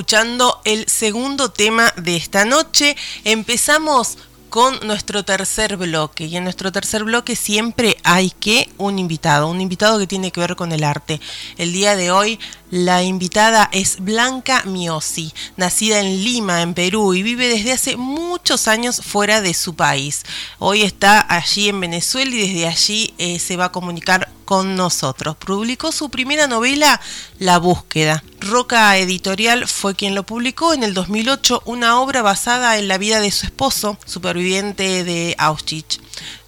escuchando 0.00 0.62
el 0.64 0.88
segundo 0.88 1.50
tema 1.50 1.92
de 1.98 2.16
esta 2.16 2.46
noche. 2.46 2.96
Empezamos 3.24 4.16
con 4.48 4.80
nuestro 4.86 5.26
tercer 5.26 5.76
bloque. 5.76 6.24
Y 6.24 6.38
en 6.38 6.44
nuestro 6.44 6.72
tercer 6.72 7.04
bloque 7.04 7.36
siempre 7.36 7.98
hay 8.02 8.30
que 8.30 8.70
un 8.78 8.98
invitado, 8.98 9.48
un 9.48 9.60
invitado 9.60 9.98
que 9.98 10.06
tiene 10.06 10.30
que 10.30 10.40
ver 10.40 10.56
con 10.56 10.72
el 10.72 10.84
arte. 10.84 11.20
El 11.58 11.74
día 11.74 11.96
de 11.96 12.10
hoy 12.10 12.40
la 12.70 13.02
invitada 13.02 13.68
es 13.72 13.98
Blanca 14.00 14.62
Miosi, 14.64 15.32
nacida 15.56 16.00
en 16.00 16.22
Lima, 16.24 16.62
en 16.62 16.74
Perú, 16.74 17.14
y 17.14 17.22
vive 17.22 17.48
desde 17.48 17.72
hace 17.72 17.96
muchos 17.96 18.68
años 18.68 19.00
fuera 19.04 19.40
de 19.40 19.54
su 19.54 19.74
país. 19.74 20.22
Hoy 20.58 20.82
está 20.82 21.24
allí 21.28 21.68
en 21.68 21.80
Venezuela 21.80 22.30
y 22.34 22.48
desde 22.48 22.68
allí 22.68 23.14
eh, 23.18 23.38
se 23.38 23.56
va 23.56 23.66
a 23.66 23.72
comunicar 23.72 24.30
con 24.44 24.76
nosotros. 24.76 25.36
Publicó 25.36 25.92
su 25.92 26.10
primera 26.10 26.46
novela, 26.46 27.00
La 27.38 27.58
búsqueda. 27.58 28.22
Roca 28.38 28.96
Editorial 28.96 29.68
fue 29.68 29.94
quien 29.94 30.14
lo 30.14 30.24
publicó 30.24 30.72
en 30.72 30.82
el 30.82 30.94
2008, 30.94 31.62
una 31.66 32.00
obra 32.00 32.22
basada 32.22 32.78
en 32.78 32.88
la 32.88 32.98
vida 32.98 33.20
de 33.20 33.30
su 33.30 33.46
esposo, 33.46 33.98
superviviente 34.06 35.04
de 35.04 35.34
Auschwitz 35.38 36.00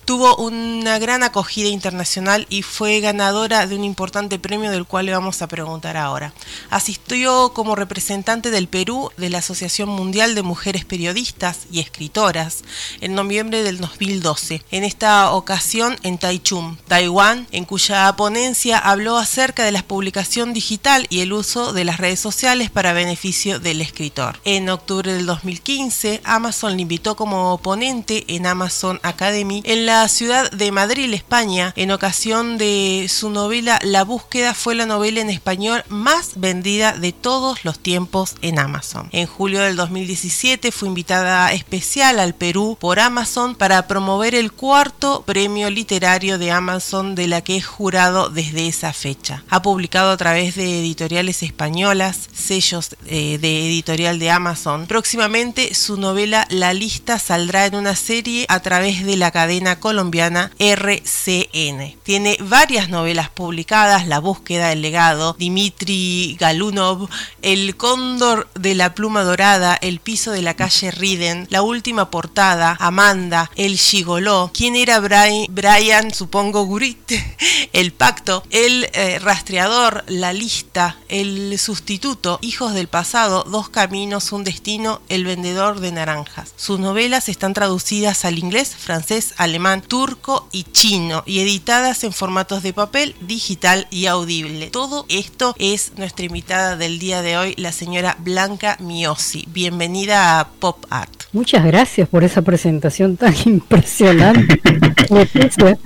tuvo 0.04 0.36
una 0.36 0.98
gran 0.98 1.22
acogida 1.22 1.68
internacional 1.68 2.46
y 2.50 2.62
fue 2.62 3.00
ganadora 3.00 3.66
de 3.66 3.76
un 3.76 3.84
importante 3.84 4.38
premio 4.38 4.70
del 4.70 4.84
cual 4.84 5.06
le 5.06 5.12
vamos 5.12 5.42
a 5.42 5.48
preguntar 5.48 5.96
ahora. 5.96 6.32
Asistió 6.70 7.52
como 7.54 7.76
representante 7.76 8.50
del 8.50 8.68
Perú 8.68 9.10
de 9.16 9.30
la 9.30 9.38
Asociación 9.38 9.88
Mundial 9.88 10.34
de 10.34 10.42
Mujeres 10.42 10.84
Periodistas 10.84 11.60
y 11.70 11.80
Escritoras 11.80 12.64
en 13.00 13.14
noviembre 13.14 13.62
del 13.62 13.78
2012, 13.78 14.62
en 14.70 14.84
esta 14.84 15.32
ocasión 15.32 15.96
en 16.02 16.18
Taichung, 16.18 16.76
Taiwán, 16.88 17.46
en 17.52 17.64
cuya 17.64 18.14
ponencia 18.16 18.78
habló 18.78 19.18
acerca 19.18 19.64
de 19.64 19.72
la 19.72 19.82
publicación 19.82 20.52
digital 20.52 21.06
y 21.10 21.20
el 21.20 21.32
uso 21.32 21.72
de 21.72 21.84
las 21.84 21.98
redes 21.98 22.20
sociales 22.20 22.70
para 22.70 22.92
beneficio 22.92 23.60
del 23.60 23.80
escritor. 23.80 24.40
En 24.44 24.68
octubre 24.68 25.12
del 25.12 25.26
2015, 25.26 26.20
Amazon 26.24 26.76
le 26.76 26.82
invitó 26.82 27.16
como 27.16 27.58
ponente 27.58 28.24
en 28.28 28.46
Amazon 28.46 29.00
Academy 29.02 29.62
en 29.64 29.86
la 29.86 29.91
ciudad 30.08 30.50
de 30.50 30.72
Madrid, 30.72 31.12
España, 31.12 31.72
en 31.76 31.90
ocasión 31.90 32.56
de 32.56 33.06
su 33.10 33.28
novela 33.28 33.78
La 33.82 34.04
búsqueda 34.04 34.54
fue 34.54 34.74
la 34.74 34.86
novela 34.86 35.20
en 35.20 35.28
español 35.28 35.84
más 35.88 36.32
vendida 36.36 36.92
de 36.92 37.12
todos 37.12 37.64
los 37.64 37.78
tiempos 37.78 38.34
en 38.40 38.58
Amazon. 38.58 39.08
En 39.12 39.26
julio 39.26 39.60
del 39.60 39.76
2017 39.76 40.72
fue 40.72 40.88
invitada 40.88 41.52
especial 41.52 42.18
al 42.20 42.34
Perú 42.34 42.78
por 42.80 43.00
Amazon 43.00 43.54
para 43.54 43.86
promover 43.86 44.34
el 44.34 44.52
cuarto 44.52 45.24
premio 45.26 45.68
literario 45.68 46.38
de 46.38 46.50
Amazon 46.50 47.14
de 47.14 47.26
la 47.26 47.42
que 47.42 47.56
es 47.56 47.66
jurado 47.66 48.30
desde 48.30 48.66
esa 48.68 48.92
fecha. 48.92 49.44
Ha 49.50 49.60
publicado 49.60 50.10
a 50.10 50.16
través 50.16 50.54
de 50.54 50.80
editoriales 50.80 51.42
españolas, 51.42 52.30
sellos 52.32 52.96
eh, 53.06 53.38
de 53.38 53.66
editorial 53.66 54.18
de 54.18 54.30
Amazon. 54.30 54.86
Próximamente 54.86 55.74
su 55.74 55.98
novela 55.98 56.46
La 56.50 56.72
lista 56.72 57.18
saldrá 57.18 57.66
en 57.66 57.74
una 57.74 57.94
serie 57.94 58.46
a 58.48 58.60
través 58.60 59.04
de 59.04 59.16
la 59.16 59.30
cadena 59.30 59.78
colombiana 59.82 60.52
RCN. 60.60 61.96
Tiene 62.04 62.38
varias 62.40 62.88
novelas 62.88 63.30
publicadas, 63.30 64.06
La 64.06 64.20
búsqueda 64.20 64.68
del 64.68 64.80
legado, 64.80 65.34
Dimitri 65.36 66.36
Galunov, 66.38 67.08
El 67.42 67.76
cóndor 67.76 68.48
de 68.54 68.76
la 68.76 68.94
pluma 68.94 69.24
dorada, 69.24 69.76
El 69.82 69.98
piso 69.98 70.30
de 70.30 70.40
la 70.40 70.54
calle 70.54 70.92
Riden, 70.92 71.48
La 71.50 71.62
última 71.62 72.10
portada, 72.10 72.76
Amanda, 72.78 73.50
El 73.56 73.76
gigoló, 73.76 74.52
¿Quién 74.54 74.76
era 74.76 75.00
Brian? 75.00 76.14
Supongo 76.14 76.64
Gurit, 76.64 77.14
El 77.72 77.92
pacto, 77.92 78.44
El 78.50 78.88
eh, 78.92 79.18
rastreador, 79.18 80.04
La 80.06 80.32
lista, 80.32 80.96
El 81.08 81.58
sustituto, 81.58 82.38
Hijos 82.40 82.72
del 82.72 82.86
pasado, 82.86 83.42
Dos 83.50 83.68
caminos, 83.68 84.30
un 84.30 84.44
destino, 84.44 85.02
El 85.08 85.24
vendedor 85.24 85.80
de 85.80 85.90
naranjas. 85.90 86.52
Sus 86.56 86.78
novelas 86.78 87.28
están 87.28 87.52
traducidas 87.52 88.24
al 88.24 88.38
inglés, 88.38 88.76
francés, 88.76 89.34
alemán, 89.38 89.71
turco 89.80 90.48
y 90.52 90.64
chino 90.64 91.22
y 91.26 91.40
editadas 91.40 92.04
en 92.04 92.12
formatos 92.12 92.62
de 92.62 92.72
papel, 92.72 93.14
digital 93.20 93.86
y 93.90 94.06
audible. 94.06 94.66
Todo 94.68 95.06
esto 95.08 95.54
es 95.58 95.92
nuestra 95.96 96.26
invitada 96.26 96.76
del 96.76 96.98
día 96.98 97.22
de 97.22 97.36
hoy, 97.38 97.54
la 97.56 97.72
señora 97.72 98.16
Blanca 98.18 98.76
Miosi. 98.80 99.44
Bienvenida 99.48 100.40
a 100.40 100.48
Pop 100.48 100.84
Art. 100.90 101.22
Muchas 101.32 101.64
gracias 101.64 102.08
por 102.08 102.24
esa 102.24 102.42
presentación 102.42 103.16
tan 103.16 103.34
impresionante. 103.46 104.60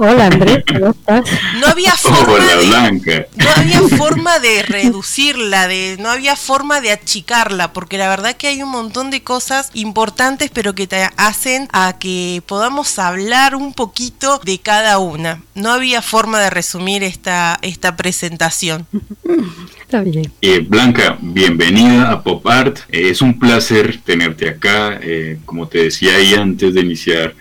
Hola 0.00 0.26
Andrés, 0.26 0.64
¿cómo 0.66 0.90
estás? 0.90 1.30
No 1.60 1.66
había 1.66 1.94
forma 1.96 2.38
de, 2.38 3.26
no 3.36 3.50
había 3.56 3.80
forma 3.96 4.38
de 4.38 4.62
reducirla, 4.62 5.68
de 5.68 5.96
no 5.98 6.08
había 6.08 6.36
forma 6.36 6.80
de 6.80 6.92
achicarla, 6.92 7.72
porque 7.72 7.98
la 7.98 8.08
verdad 8.08 8.36
que 8.36 8.48
hay 8.48 8.62
un 8.62 8.70
montón 8.70 9.10
de 9.10 9.22
cosas 9.22 9.70
importantes, 9.74 10.50
pero 10.52 10.74
que 10.74 10.86
te 10.86 11.08
hacen 11.16 11.68
a 11.72 11.98
que 11.98 12.42
podamos 12.46 12.98
hablar 13.08 13.54
un 13.54 13.72
poquito 13.74 14.38
de 14.38 14.58
cada 14.58 14.98
una. 14.98 15.42
No 15.54 15.72
había 15.72 16.02
forma 16.02 16.40
de 16.40 16.50
resumir 16.50 17.02
esta, 17.02 17.58
esta 17.62 17.96
presentación. 17.96 18.86
Eh, 20.40 20.64
Blanca, 20.66 21.18
bienvenida 21.20 22.10
a 22.10 22.22
Pop 22.22 22.46
Art. 22.46 22.78
Eh, 22.88 23.10
es 23.10 23.20
un 23.20 23.38
placer 23.38 23.98
tenerte 24.02 24.48
acá. 24.48 24.98
Eh, 25.02 25.36
como 25.44 25.68
te 25.68 25.84
decía 25.84 26.16
ahí 26.16 26.32
antes 26.32 26.72
de 26.72 26.80
iniciar, 26.80 27.34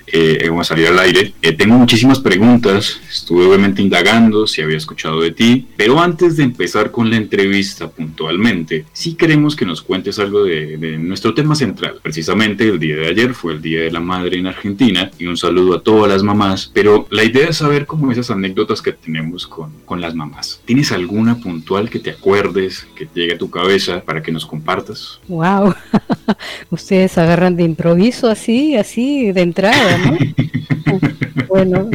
vamos 0.50 0.68
a 0.68 0.76
salir 0.76 0.88
al 0.88 1.00
aire. 1.00 1.34
tengo 1.58 1.76
muchísimas 1.76 2.20
preguntas. 2.20 3.00
Estuve 3.10 3.46
obviamente 3.46 3.82
indagando 3.82 4.46
si 4.48 4.62
había 4.62 4.76
escuchado 4.76 5.22
de 5.22 5.32
ti. 5.32 5.66
Pero 5.78 6.02
antes 6.02 6.36
de 6.36 6.44
empezar 6.44 6.92
con 6.92 7.10
la 7.10 7.16
entrevista 7.16 7.90
puntualmente, 7.90 8.84
sí 8.92 9.14
queremos 9.14 9.56
que 9.56 9.66
nos 9.66 9.82
cuentes 9.82 10.20
algo 10.20 10.44
de, 10.44 10.98
nuestro 10.98 11.34
tema 11.34 11.56
central. 11.56 12.00
Precisamente 12.04 12.68
el 12.68 12.80
día 12.80 12.98
de 12.98 13.08
ayer 13.08 13.34
fue 13.34 13.54
el 13.54 13.62
Día 13.62 13.84
de 13.84 13.92
la 13.92 14.02
Madre 14.02 14.40
en 14.40 14.48
Argentina. 14.48 15.10
Y 15.18 15.28
un 15.28 15.38
saludo 15.38 15.76
a 15.76 15.84
todas 15.84 16.12
las 16.12 16.22
mamás. 16.22 16.70
Pero 16.74 17.08
la 17.12 17.24
idea 17.24 17.48
es 17.48 17.58
saber 17.58 17.86
cómo 17.86 18.12
esas 18.12 18.30
anécdotas 18.30 18.82
que 18.82 18.92
tenemos 18.92 19.48
con, 19.48 19.72
con 19.86 20.02
las 20.02 20.16
mamás. 20.16 20.60
¿Tienes 20.66 20.92
alguna 20.92 21.38
puntual 21.38 21.90
que 21.90 22.00
te 22.00 22.10
acuerdes? 22.10 22.41
Que 22.96 23.08
llegue 23.14 23.34
a 23.34 23.38
tu 23.38 23.50
cabeza 23.50 24.02
para 24.02 24.22
que 24.22 24.32
nos 24.32 24.46
compartas. 24.46 25.20
Wow, 25.28 25.74
ustedes 26.70 27.18
agarran 27.18 27.56
de 27.56 27.64
improviso 27.64 28.30
así, 28.30 28.76
así 28.76 29.32
de 29.32 29.42
entrada, 29.42 29.98
¿no? 29.98 30.18
bueno, 31.52 31.90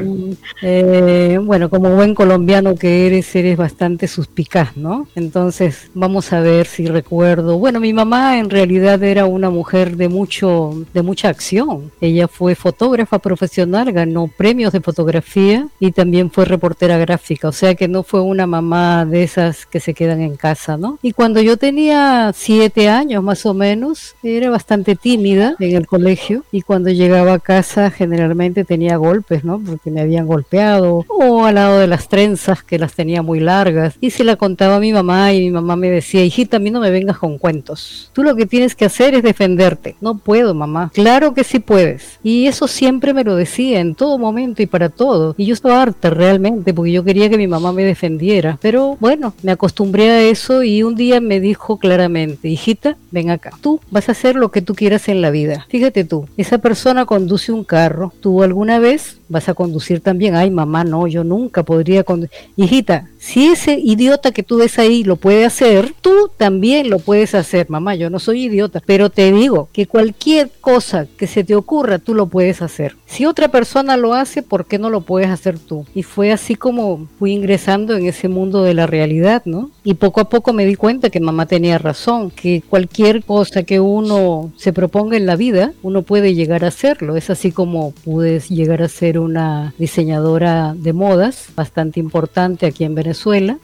eh, 0.61 1.41
bueno, 1.43 1.71
como 1.71 1.89
buen 1.97 2.15
colombiano 2.15 2.75
que 2.75 3.07
eres, 3.07 3.35
eres 3.35 3.57
bastante 3.57 4.07
suspicaz, 4.07 4.77
¿no? 4.77 5.09
Entonces, 5.15 5.91
vamos 5.95 6.31
a 6.35 6.41
ver 6.41 6.67
si 6.67 6.87
recuerdo. 6.87 7.59
Bueno, 7.59 7.81
mi 7.81 7.95
mamá 7.95 8.39
en 8.39 8.51
realidad 8.51 9.03
era 9.03 9.25
una 9.25 9.49
mujer 9.49 9.97
de 9.97 10.11
mucho, 10.11 10.85
de 10.93 11.01
mucha 11.01 11.31
acción. 11.31 11.91
Ella 12.03 12.29
fue 12.29 12.55
fotógrafa 12.55 13.19
profesional, 13.19 13.93
ganó 13.93 14.27
premios 14.29 14.75
de 14.75 14.83
fotografía 14.83 15.67
y 15.81 15.93
también 15.93 16.31
fue 16.31 16.45
reportera 16.45 16.99
gráfica. 16.99 17.49
O 17.49 17.53
sea 17.53 17.75
que 17.75 17.89
no 17.89 18.03
fue 18.03 18.21
una 18.21 18.47
mamá 18.47 19.07
de 19.07 19.23
esas 19.23 19.65
que 19.65 19.81
se 19.81 19.95
quedan 19.95 20.21
en 20.21 20.37
casa, 20.37 20.77
¿no? 20.77 20.99
Y 21.01 21.13
cuando 21.13 21.41
yo 21.41 21.57
tenía 21.57 22.31
siete 22.35 22.91
años 22.91 23.23
más 23.23 23.47
o 23.47 23.55
menos, 23.55 24.17
era 24.23 24.51
bastante 24.51 24.97
tímida 24.97 25.57
en 25.59 25.77
el 25.77 25.87
colegio 25.87 26.45
y 26.53 26.61
cuando 26.61 26.91
llegaba 26.91 27.33
a 27.33 27.39
casa 27.39 27.91
generalmente 27.91 28.65
tenía 28.65 28.97
golpes, 28.97 29.46
¿no? 29.47 29.61
Porque 29.61 29.91
me 29.91 30.01
habían 30.03 30.27
golpeado 30.27 31.05
o 31.09 31.45
al 31.45 31.55
lado 31.55 31.79
de 31.79 31.87
las 31.87 32.09
trenzas 32.09 32.63
que 32.63 32.79
las 32.79 32.95
tenía 32.95 33.23
muy 33.23 33.41
largas 33.41 33.97
y 34.01 34.11
se 34.11 34.25
la 34.25 34.37
contaba 34.37 34.77
a 34.77 34.81
mi 34.81 34.93
mamá 34.93 35.33
y 35.33 35.41
mi 35.41 35.51
mamá 35.51 35.77
me 35.77 35.89
decía, 35.89 36.25
hijita, 36.25 36.59
a 36.59 36.61
mí 36.61 36.71
no 36.71 36.81
me 36.81 36.91
vengas 36.91 37.19
con 37.19 37.39
cuentos. 37.39 38.11
Tú 38.13 38.23
lo 38.23 38.37
que 38.37 38.47
tienes 38.47 38.75
que 38.75 38.85
hacer 38.85 39.15
es 39.15 39.23
defenderte. 39.23 39.97
No 40.01 40.19
puedo, 40.19 40.55
mamá. 40.55 40.91
Claro 40.93 41.33
que 41.33 41.45
sí 41.45 41.61
puedes. 41.61 42.19
Y 42.23 42.47
eso 42.47 42.69
siempre 42.69 43.15
me 43.15 43.25
lo 43.25 43.37
decía 43.37 43.81
en 43.81 43.95
todo 43.95 44.19
momento 44.19 44.63
y 44.63 44.67
para 44.67 44.89
todo. 44.89 45.35
Y 45.39 45.47
yo 45.47 45.55
estaba 45.55 45.81
harta 45.81 46.11
realmente 46.11 46.75
porque 46.75 46.93
yo 46.93 47.05
quería 47.05 47.31
que 47.31 47.39
mi 47.39 47.47
mamá 47.47 47.73
me 47.73 47.85
defendiera. 47.85 48.59
Pero 48.61 48.97
bueno, 49.01 49.35
me 49.43 49.53
acostumbré 49.53 50.11
a 50.11 50.23
eso 50.23 50.63
y 50.63 50.83
un 50.83 50.95
día 50.95 51.21
me 51.21 51.41
dijo 51.41 51.79
claramente, 51.79 52.49
hijita, 52.49 52.97
ven 53.11 53.31
acá. 53.31 53.51
Tú 53.61 53.81
vas 53.91 54.09
a 54.09 54.13
hacer 54.13 54.37
lo 54.37 54.51
que 54.51 54.63
tú 54.63 54.75
quieras 54.75 55.09
en 55.09 55.23
la 55.23 55.31
vida. 55.31 55.67
Fíjate 55.69 56.05
tú, 56.05 56.29
esa 56.37 56.59
persona 56.59 57.07
conduce 57.07 57.53
un 57.53 57.65
carro. 57.65 58.13
¿Tú 58.21 58.43
alguna 58.43 58.79
vez 58.79 59.19
vas 59.29 59.49
a 59.49 59.55
conducir 59.55 60.01
también. 60.01 60.35
Ay, 60.35 60.51
mamá, 60.51 60.85
no, 60.85 61.07
yo 61.07 61.25
nunca 61.25 61.63
podría 61.63 62.05
conducir. 62.05 62.37
Hijita, 62.57 63.09
si 63.27 63.49
ese 63.49 63.81
idiota 63.83 64.31
que 64.31 64.45
tú 64.45 64.59
ves 64.59 64.79
ahí 64.79 65.03
lo 65.03 65.17
puede 65.17 65.45
hacer, 65.45 65.93
tú 66.01 66.31
también 66.37 66.89
lo 66.89 67.01
puedes 67.01 67.35
hacer. 67.35 67.69
Mamá, 67.69 67.97
yo 67.97 68.09
no 68.09 68.21
soy 68.21 68.45
idiota, 68.45 68.81
pero 68.87 69.11
te 69.11 69.33
digo 69.33 69.69
que 69.73 69.89
cualquier 69.89 70.49
cosa 70.61 71.09
que 71.19 71.27
se 71.27 71.43
te 71.43 71.57
ocurra, 71.57 71.99
tú 71.99 72.15
lo 72.15 72.29
puedes 72.29 72.63
hacer. 72.63 72.95
Si 73.05 73.27
otra 73.27 73.49
persona 73.49 73.97
lo 73.97 74.15
hace, 74.15 74.45
¿por 74.45 74.67
qué 74.67 74.79
no 74.79 74.91
lo 74.91 75.01
puedes 75.01 75.29
hacer 75.29 75.59
tú? 75.59 75.85
Y 75.93 76.05
fue 76.05 76.31
así 76.31 76.55
como 76.55 77.09
fui 77.19 77.33
ingresando 77.33 77.97
en 77.97 78.07
ese 78.07 78.29
mundo 78.29 78.63
de 78.63 78.75
la 78.75 78.87
realidad, 78.87 79.43
¿no? 79.45 79.71
Y 79.83 79.95
poco 79.95 80.21
a 80.21 80.29
poco 80.29 80.53
me 80.53 80.65
di 80.65 80.77
cuenta 80.77 81.11
que 81.11 81.19
mamá 81.19 81.47
tenía 81.47 81.79
razón, 81.79 82.31
que 82.31 82.63
cualquier 82.69 83.25
cosa 83.25 83.65
que 83.65 83.81
uno 83.81 84.53
se 84.57 84.73
proponga 84.73 85.17
en 85.17 85.27
la 85.27 85.35
vida, 85.35 85.73
uno 85.83 86.03
puede 86.03 86.35
llegar 86.35 86.65
a 86.65 86.69
hacerlo. 86.69 87.17
Es 87.17 87.29
así 87.29 87.51
como 87.51 87.93
puedes 88.05 88.51
llegar 88.51 88.83
a 88.83 88.89
ser 88.89 89.19
una 89.19 89.75
diseñadora 89.79 90.75
de 90.77 90.93
modas 90.93 91.49
bastante 91.57 91.99
importante 91.99 92.67
aquí 92.67 92.85
en 92.85 92.95
Venezuela 92.95 93.16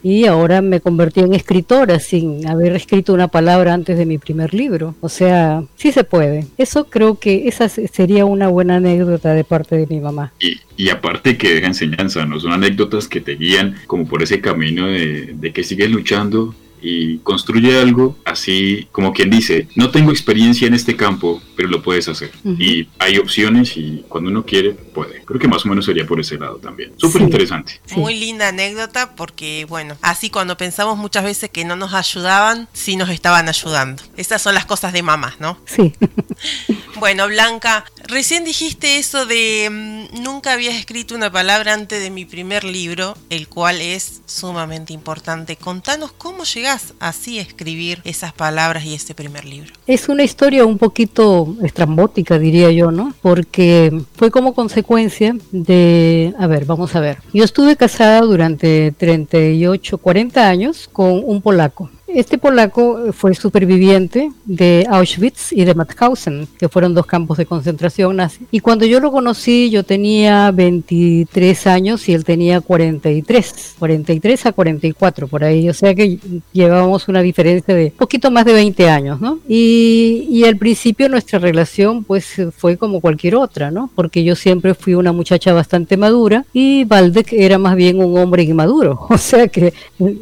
Y 0.02 0.26
ahora 0.26 0.62
me 0.62 0.80
convertí 0.80 1.20
en 1.20 1.34
escritora 1.34 1.98
sin 1.98 2.46
haber 2.48 2.74
escrito 2.74 3.12
una 3.12 3.28
palabra 3.28 3.74
antes 3.74 3.98
de 3.98 4.06
mi 4.06 4.18
primer 4.18 4.54
libro. 4.54 4.94
O 5.00 5.08
sea, 5.08 5.62
sí 5.76 5.92
se 5.92 6.04
puede. 6.04 6.46
Eso 6.58 6.84
creo 6.84 7.18
que 7.18 7.48
esa 7.48 7.68
sería 7.68 8.24
una 8.24 8.48
buena 8.48 8.76
anécdota 8.76 9.34
de 9.34 9.44
parte 9.44 9.76
de 9.76 9.86
mi 9.86 10.00
mamá. 10.00 10.32
Y, 10.40 10.60
y 10.76 10.90
aparte 10.90 11.36
que 11.36 11.54
deja 11.54 11.66
enseñanza, 11.66 12.24
¿no? 12.26 12.40
Son 12.40 12.52
anécdotas 12.52 13.08
que 13.08 13.20
te 13.20 13.36
guían 13.36 13.76
como 13.86 14.06
por 14.06 14.22
ese 14.22 14.40
camino 14.40 14.86
de, 14.86 15.34
de 15.34 15.52
que 15.52 15.64
sigues 15.64 15.90
luchando 15.90 16.54
y 16.82 17.18
construye 17.18 17.78
algo 17.78 18.16
así 18.24 18.88
como 18.92 19.12
quien 19.12 19.30
dice, 19.30 19.68
no 19.76 19.90
tengo 19.90 20.10
experiencia 20.10 20.66
en 20.66 20.74
este 20.74 20.96
campo, 20.96 21.40
pero 21.56 21.68
lo 21.68 21.82
puedes 21.82 22.08
hacer. 22.08 22.32
Y 22.44 22.88
hay 22.98 23.18
opciones 23.18 23.76
y 23.76 24.04
cuando 24.08 24.30
uno 24.30 24.44
quiere, 24.44 24.72
puede. 24.72 25.22
Creo 25.24 25.40
que 25.40 25.48
más 25.48 25.64
o 25.64 25.68
menos 25.68 25.84
sería 25.84 26.06
por 26.06 26.20
ese 26.20 26.38
lado 26.38 26.56
también. 26.56 26.92
Súper 26.96 27.22
interesante. 27.22 27.80
Muy 27.96 28.18
linda 28.18 28.48
anécdota 28.48 29.14
porque, 29.14 29.66
bueno, 29.68 29.96
así 30.02 30.30
cuando 30.30 30.56
pensamos 30.56 30.98
muchas 30.98 31.24
veces 31.24 31.50
que 31.50 31.64
no 31.64 31.76
nos 31.76 31.94
ayudaban, 31.94 32.68
sí 32.72 32.96
nos 32.96 33.10
estaban 33.10 33.48
ayudando. 33.48 34.02
Esas 34.16 34.42
son 34.42 34.54
las 34.54 34.66
cosas 34.66 34.92
de 34.92 35.02
mamás, 35.02 35.40
¿no? 35.40 35.58
Sí. 35.66 35.92
bueno, 36.98 37.26
Blanca, 37.26 37.84
recién 38.06 38.44
dijiste 38.44 38.98
eso 38.98 39.26
de 39.26 39.68
mm, 39.70 40.22
nunca 40.22 40.52
habías 40.52 40.74
escrito 40.74 41.14
una 41.14 41.30
palabra 41.30 41.74
antes 41.74 42.02
de 42.02 42.10
mi 42.10 42.24
primer 42.24 42.64
libro, 42.64 43.16
el 43.30 43.48
cual 43.48 43.80
es 43.80 44.22
sumamente 44.26 44.92
importante. 44.92 45.56
Contanos 45.56 46.12
cómo 46.12 46.44
llegaste 46.44 46.94
así 47.00 47.38
a 47.38 47.42
escribir 47.42 48.00
esas 48.04 48.32
palabras 48.32 48.84
y 48.84 48.94
ese 48.94 49.14
primer 49.14 49.44
libro? 49.44 49.72
Es 49.86 50.08
una 50.08 50.22
historia 50.22 50.64
un 50.64 50.78
poquito 50.78 51.56
estrambótica, 51.62 52.38
diría 52.38 52.70
yo, 52.70 52.90
¿no? 52.90 53.14
Porque 53.22 54.02
fue 54.16 54.30
como 54.30 54.54
consecuencia 54.54 55.36
de, 55.50 56.34
a 56.38 56.46
ver, 56.46 56.64
vamos 56.64 56.94
a 56.94 57.00
ver. 57.00 57.18
Yo 57.32 57.44
estuve 57.44 57.76
casada 57.76 58.20
durante 58.20 58.92
38, 58.92 59.98
40 59.98 60.48
años 60.48 60.88
con 60.92 61.22
un 61.24 61.40
polaco. 61.42 61.90
Este 62.14 62.36
polaco 62.36 63.12
fue 63.12 63.34
superviviente 63.34 64.30
de 64.44 64.86
Auschwitz 64.90 65.52
y 65.52 65.64
de 65.64 65.74
Mauthausen, 65.74 66.46
que 66.58 66.68
fueron 66.68 66.92
dos 66.92 67.06
campos 67.06 67.38
de 67.38 67.46
concentración 67.46 68.16
nazi. 68.16 68.46
Y 68.50 68.60
cuando 68.60 68.84
yo 68.84 69.00
lo 69.00 69.10
conocí, 69.10 69.70
yo 69.70 69.82
tenía 69.82 70.50
23 70.50 71.66
años 71.66 72.06
y 72.10 72.12
él 72.12 72.24
tenía 72.24 72.60
43, 72.60 73.76
43 73.78 74.46
a 74.46 74.52
44 74.52 75.26
por 75.26 75.42
ahí. 75.42 75.70
O 75.70 75.74
sea 75.74 75.94
que 75.94 76.18
llevábamos 76.52 77.08
una 77.08 77.22
diferencia 77.22 77.74
de 77.74 77.92
poquito 77.96 78.30
más 78.30 78.44
de 78.44 78.52
20 78.52 78.90
años, 78.90 79.20
¿no? 79.20 79.38
Y, 79.48 80.26
y 80.30 80.44
al 80.44 80.58
principio 80.58 81.08
nuestra 81.08 81.38
relación 81.38 82.04
pues 82.04 82.34
fue 82.56 82.76
como 82.76 83.00
cualquier 83.00 83.36
otra, 83.36 83.70
¿no? 83.70 83.90
Porque 83.94 84.22
yo 84.22 84.36
siempre 84.36 84.74
fui 84.74 84.94
una 84.94 85.12
muchacha 85.12 85.54
bastante 85.54 85.96
madura 85.96 86.44
y 86.52 86.84
Valdek 86.84 87.32
era 87.32 87.56
más 87.56 87.74
bien 87.74 88.04
un 88.04 88.18
hombre 88.18 88.42
inmaduro. 88.42 89.06
O 89.22 89.24
sea 89.24 89.46
que 89.46 89.72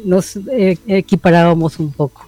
nos 0.05 0.35
eh, 0.35 0.77
equiparábamos 0.85 1.79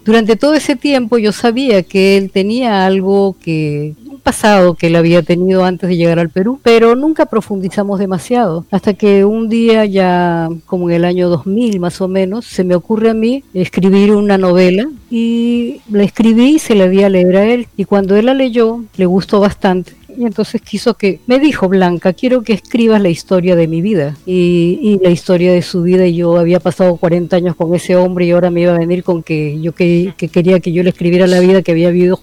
Durante 0.04 0.36
todo 0.36 0.54
ese 0.54 0.76
tiempo 0.76 1.18
yo 1.18 1.32
sabía 1.32 1.82
que 1.82 2.16
él 2.16 2.30
tenía 2.30 2.86
algo 2.86 3.36
que 3.42 3.94
un 4.06 4.20
pasado 4.20 4.74
que 4.74 4.88
él 4.88 4.96
había 4.96 5.22
tenido 5.22 5.64
antes 5.64 5.88
de 5.88 5.96
llegar 5.96 6.18
al 6.18 6.30
Perú, 6.30 6.60
pero 6.62 6.94
nunca 6.94 7.26
profundizamos 7.26 7.98
demasiado. 7.98 8.64
Hasta 8.70 8.94
que 8.94 9.24
un 9.24 9.48
día 9.48 9.84
ya 9.84 10.48
como 10.66 10.88
en 10.88 10.96
el 10.96 11.04
año 11.04 11.28
2000 11.28 11.80
más 11.80 12.00
o 12.00 12.08
menos 12.08 12.44
se 12.46 12.64
me 12.64 12.74
ocurre 12.74 13.10
a 13.10 13.14
mí 13.14 13.44
escribir 13.54 14.12
una 14.12 14.38
novela 14.38 14.88
y 15.10 15.80
la 15.90 16.02
escribí 16.02 16.56
y 16.56 16.58
se 16.58 16.74
la 16.74 16.88
di 16.88 17.02
a 17.02 17.08
leer 17.08 17.36
a 17.36 17.44
él. 17.44 17.68
Y 17.76 17.84
cuando 17.84 18.16
él 18.16 18.26
la 18.26 18.34
leyó 18.34 18.84
le 18.96 19.06
gustó 19.06 19.40
bastante 19.40 19.92
y 20.16 20.24
entonces 20.24 20.60
quiso 20.60 20.94
que, 20.94 21.20
me 21.26 21.38
dijo 21.38 21.68
Blanca, 21.68 22.12
quiero 22.12 22.42
que 22.42 22.52
escribas 22.52 23.00
la 23.00 23.08
historia 23.08 23.56
de 23.56 23.68
mi 23.68 23.82
vida 23.82 24.16
y, 24.26 24.98
la 25.02 25.10
historia 25.10 25.52
de 25.52 25.62
su 25.62 25.82
vida. 25.82 26.06
Y 26.06 26.16
yo 26.16 26.36
había 26.36 26.60
pasado 26.60 26.96
40 26.96 27.36
años 27.36 27.56
con 27.56 27.74
ese 27.74 27.96
hombre 27.96 28.26
y 28.26 28.30
ahora 28.30 28.50
me 28.50 28.62
iba 28.62 28.74
a 28.74 28.78
venir 28.78 29.02
con 29.02 29.22
que 29.22 29.60
yo 29.60 29.72
que, 29.72 30.14
quería 30.16 30.60
que 30.60 30.72
yo 30.72 30.82
le 30.82 30.90
escribiera 30.90 31.26
la 31.26 31.40
vida 31.40 31.62
que 31.62 31.72
había 31.72 31.90
vivido. 31.90 32.20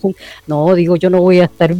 No, 0.47 0.73
digo, 0.73 0.95
yo 0.95 1.09
no 1.09 1.21
voy 1.21 1.39
a 1.39 1.45
estar 1.45 1.75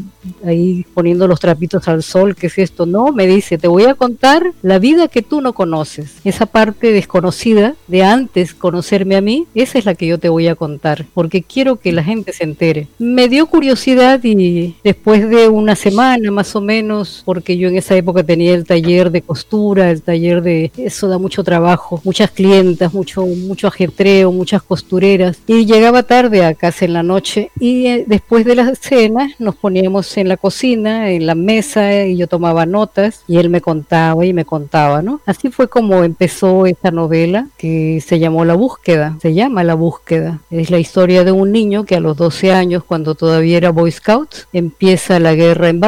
ahí 0.45 0.85
poniendo 0.93 1.27
los 1.27 1.39
trapitos 1.39 1.87
al 1.87 2.03
sol, 2.03 2.35
¿qué 2.35 2.47
es 2.47 2.57
esto? 2.57 2.85
No, 2.85 3.11
me 3.11 3.25
dice, 3.25 3.57
te 3.57 3.67
voy 3.67 3.85
a 3.85 3.95
contar 3.95 4.51
la 4.61 4.79
vida 4.79 5.07
que 5.07 5.21
tú 5.21 5.41
no 5.41 5.53
conoces. 5.53 6.17
Esa 6.23 6.45
parte 6.45 6.91
desconocida 6.91 7.75
de 7.87 8.03
antes 8.03 8.53
conocerme 8.53 9.15
a 9.15 9.21
mí, 9.21 9.47
esa 9.55 9.79
es 9.79 9.85
la 9.85 9.95
que 9.95 10.07
yo 10.07 10.19
te 10.19 10.29
voy 10.29 10.47
a 10.47 10.55
contar, 10.55 11.05
porque 11.13 11.41
quiero 11.41 11.77
que 11.77 11.91
la 11.91 12.03
gente 12.03 12.33
se 12.33 12.43
entere. 12.43 12.87
Me 12.99 13.29
dio 13.29 13.47
curiosidad 13.47 14.19
y 14.23 14.75
después 14.83 15.27
de 15.29 15.47
una 15.47 15.75
semana, 15.75 16.00
más 16.31 16.55
o 16.55 16.61
menos, 16.61 17.21
porque 17.25 17.57
yo 17.57 17.67
en 17.67 17.77
esa 17.77 17.95
época 17.95 18.23
tenía 18.23 18.53
el 18.53 18.65
taller 18.65 19.11
de 19.11 19.21
costura, 19.21 19.91
el 19.91 20.01
taller 20.01 20.41
de 20.41 20.71
eso 20.77 21.07
da 21.07 21.17
mucho 21.17 21.43
trabajo, 21.43 22.01
muchas 22.03 22.31
clientas, 22.31 22.93
mucho 22.93 23.25
mucho 23.25 23.67
ajetreo, 23.67 24.31
muchas 24.31 24.61
costureras 24.61 25.39
y 25.47 25.65
llegaba 25.65 26.03
tarde 26.03 26.45
a 26.45 26.53
casa 26.53 26.85
en 26.85 26.93
la 26.93 27.03
noche 27.03 27.51
y 27.59 27.87
eh, 27.87 28.05
después 28.07 28.45
de 28.45 28.55
la 28.55 28.73
cena 28.75 29.29
nos 29.39 29.55
poníamos 29.55 30.17
en 30.17 30.27
la 30.27 30.37
cocina, 30.37 31.11
en 31.11 31.25
la 31.25 31.35
mesa 31.35 32.05
y 32.05 32.17
yo 32.17 32.27
tomaba 32.27 32.65
notas 32.65 33.23
y 33.27 33.37
él 33.37 33.49
me 33.49 33.61
contaba 33.61 34.25
y 34.25 34.33
me 34.33 34.45
contaba, 34.45 35.01
¿no? 35.01 35.21
Así 35.25 35.49
fue 35.49 35.67
como 35.67 36.03
empezó 36.03 36.65
esta 36.65 36.91
novela 36.91 37.47
que 37.57 38.01
se 38.05 38.19
llamó 38.19 38.45
La 38.45 38.55
búsqueda, 38.55 39.17
se 39.21 39.33
llama 39.33 39.63
La 39.63 39.75
búsqueda. 39.75 40.41
Es 40.49 40.69
la 40.69 40.79
historia 40.79 41.23
de 41.23 41.31
un 41.31 41.51
niño 41.51 41.85
que 41.85 41.95
a 41.95 41.99
los 41.99 42.17
12 42.17 42.51
años, 42.51 42.83
cuando 42.83 43.15
todavía 43.15 43.57
era 43.57 43.71
Boy 43.71 43.91
Scout, 43.91 44.47
empieza 44.53 45.19
la 45.19 45.35
guerra 45.35 45.69
en 45.69 45.79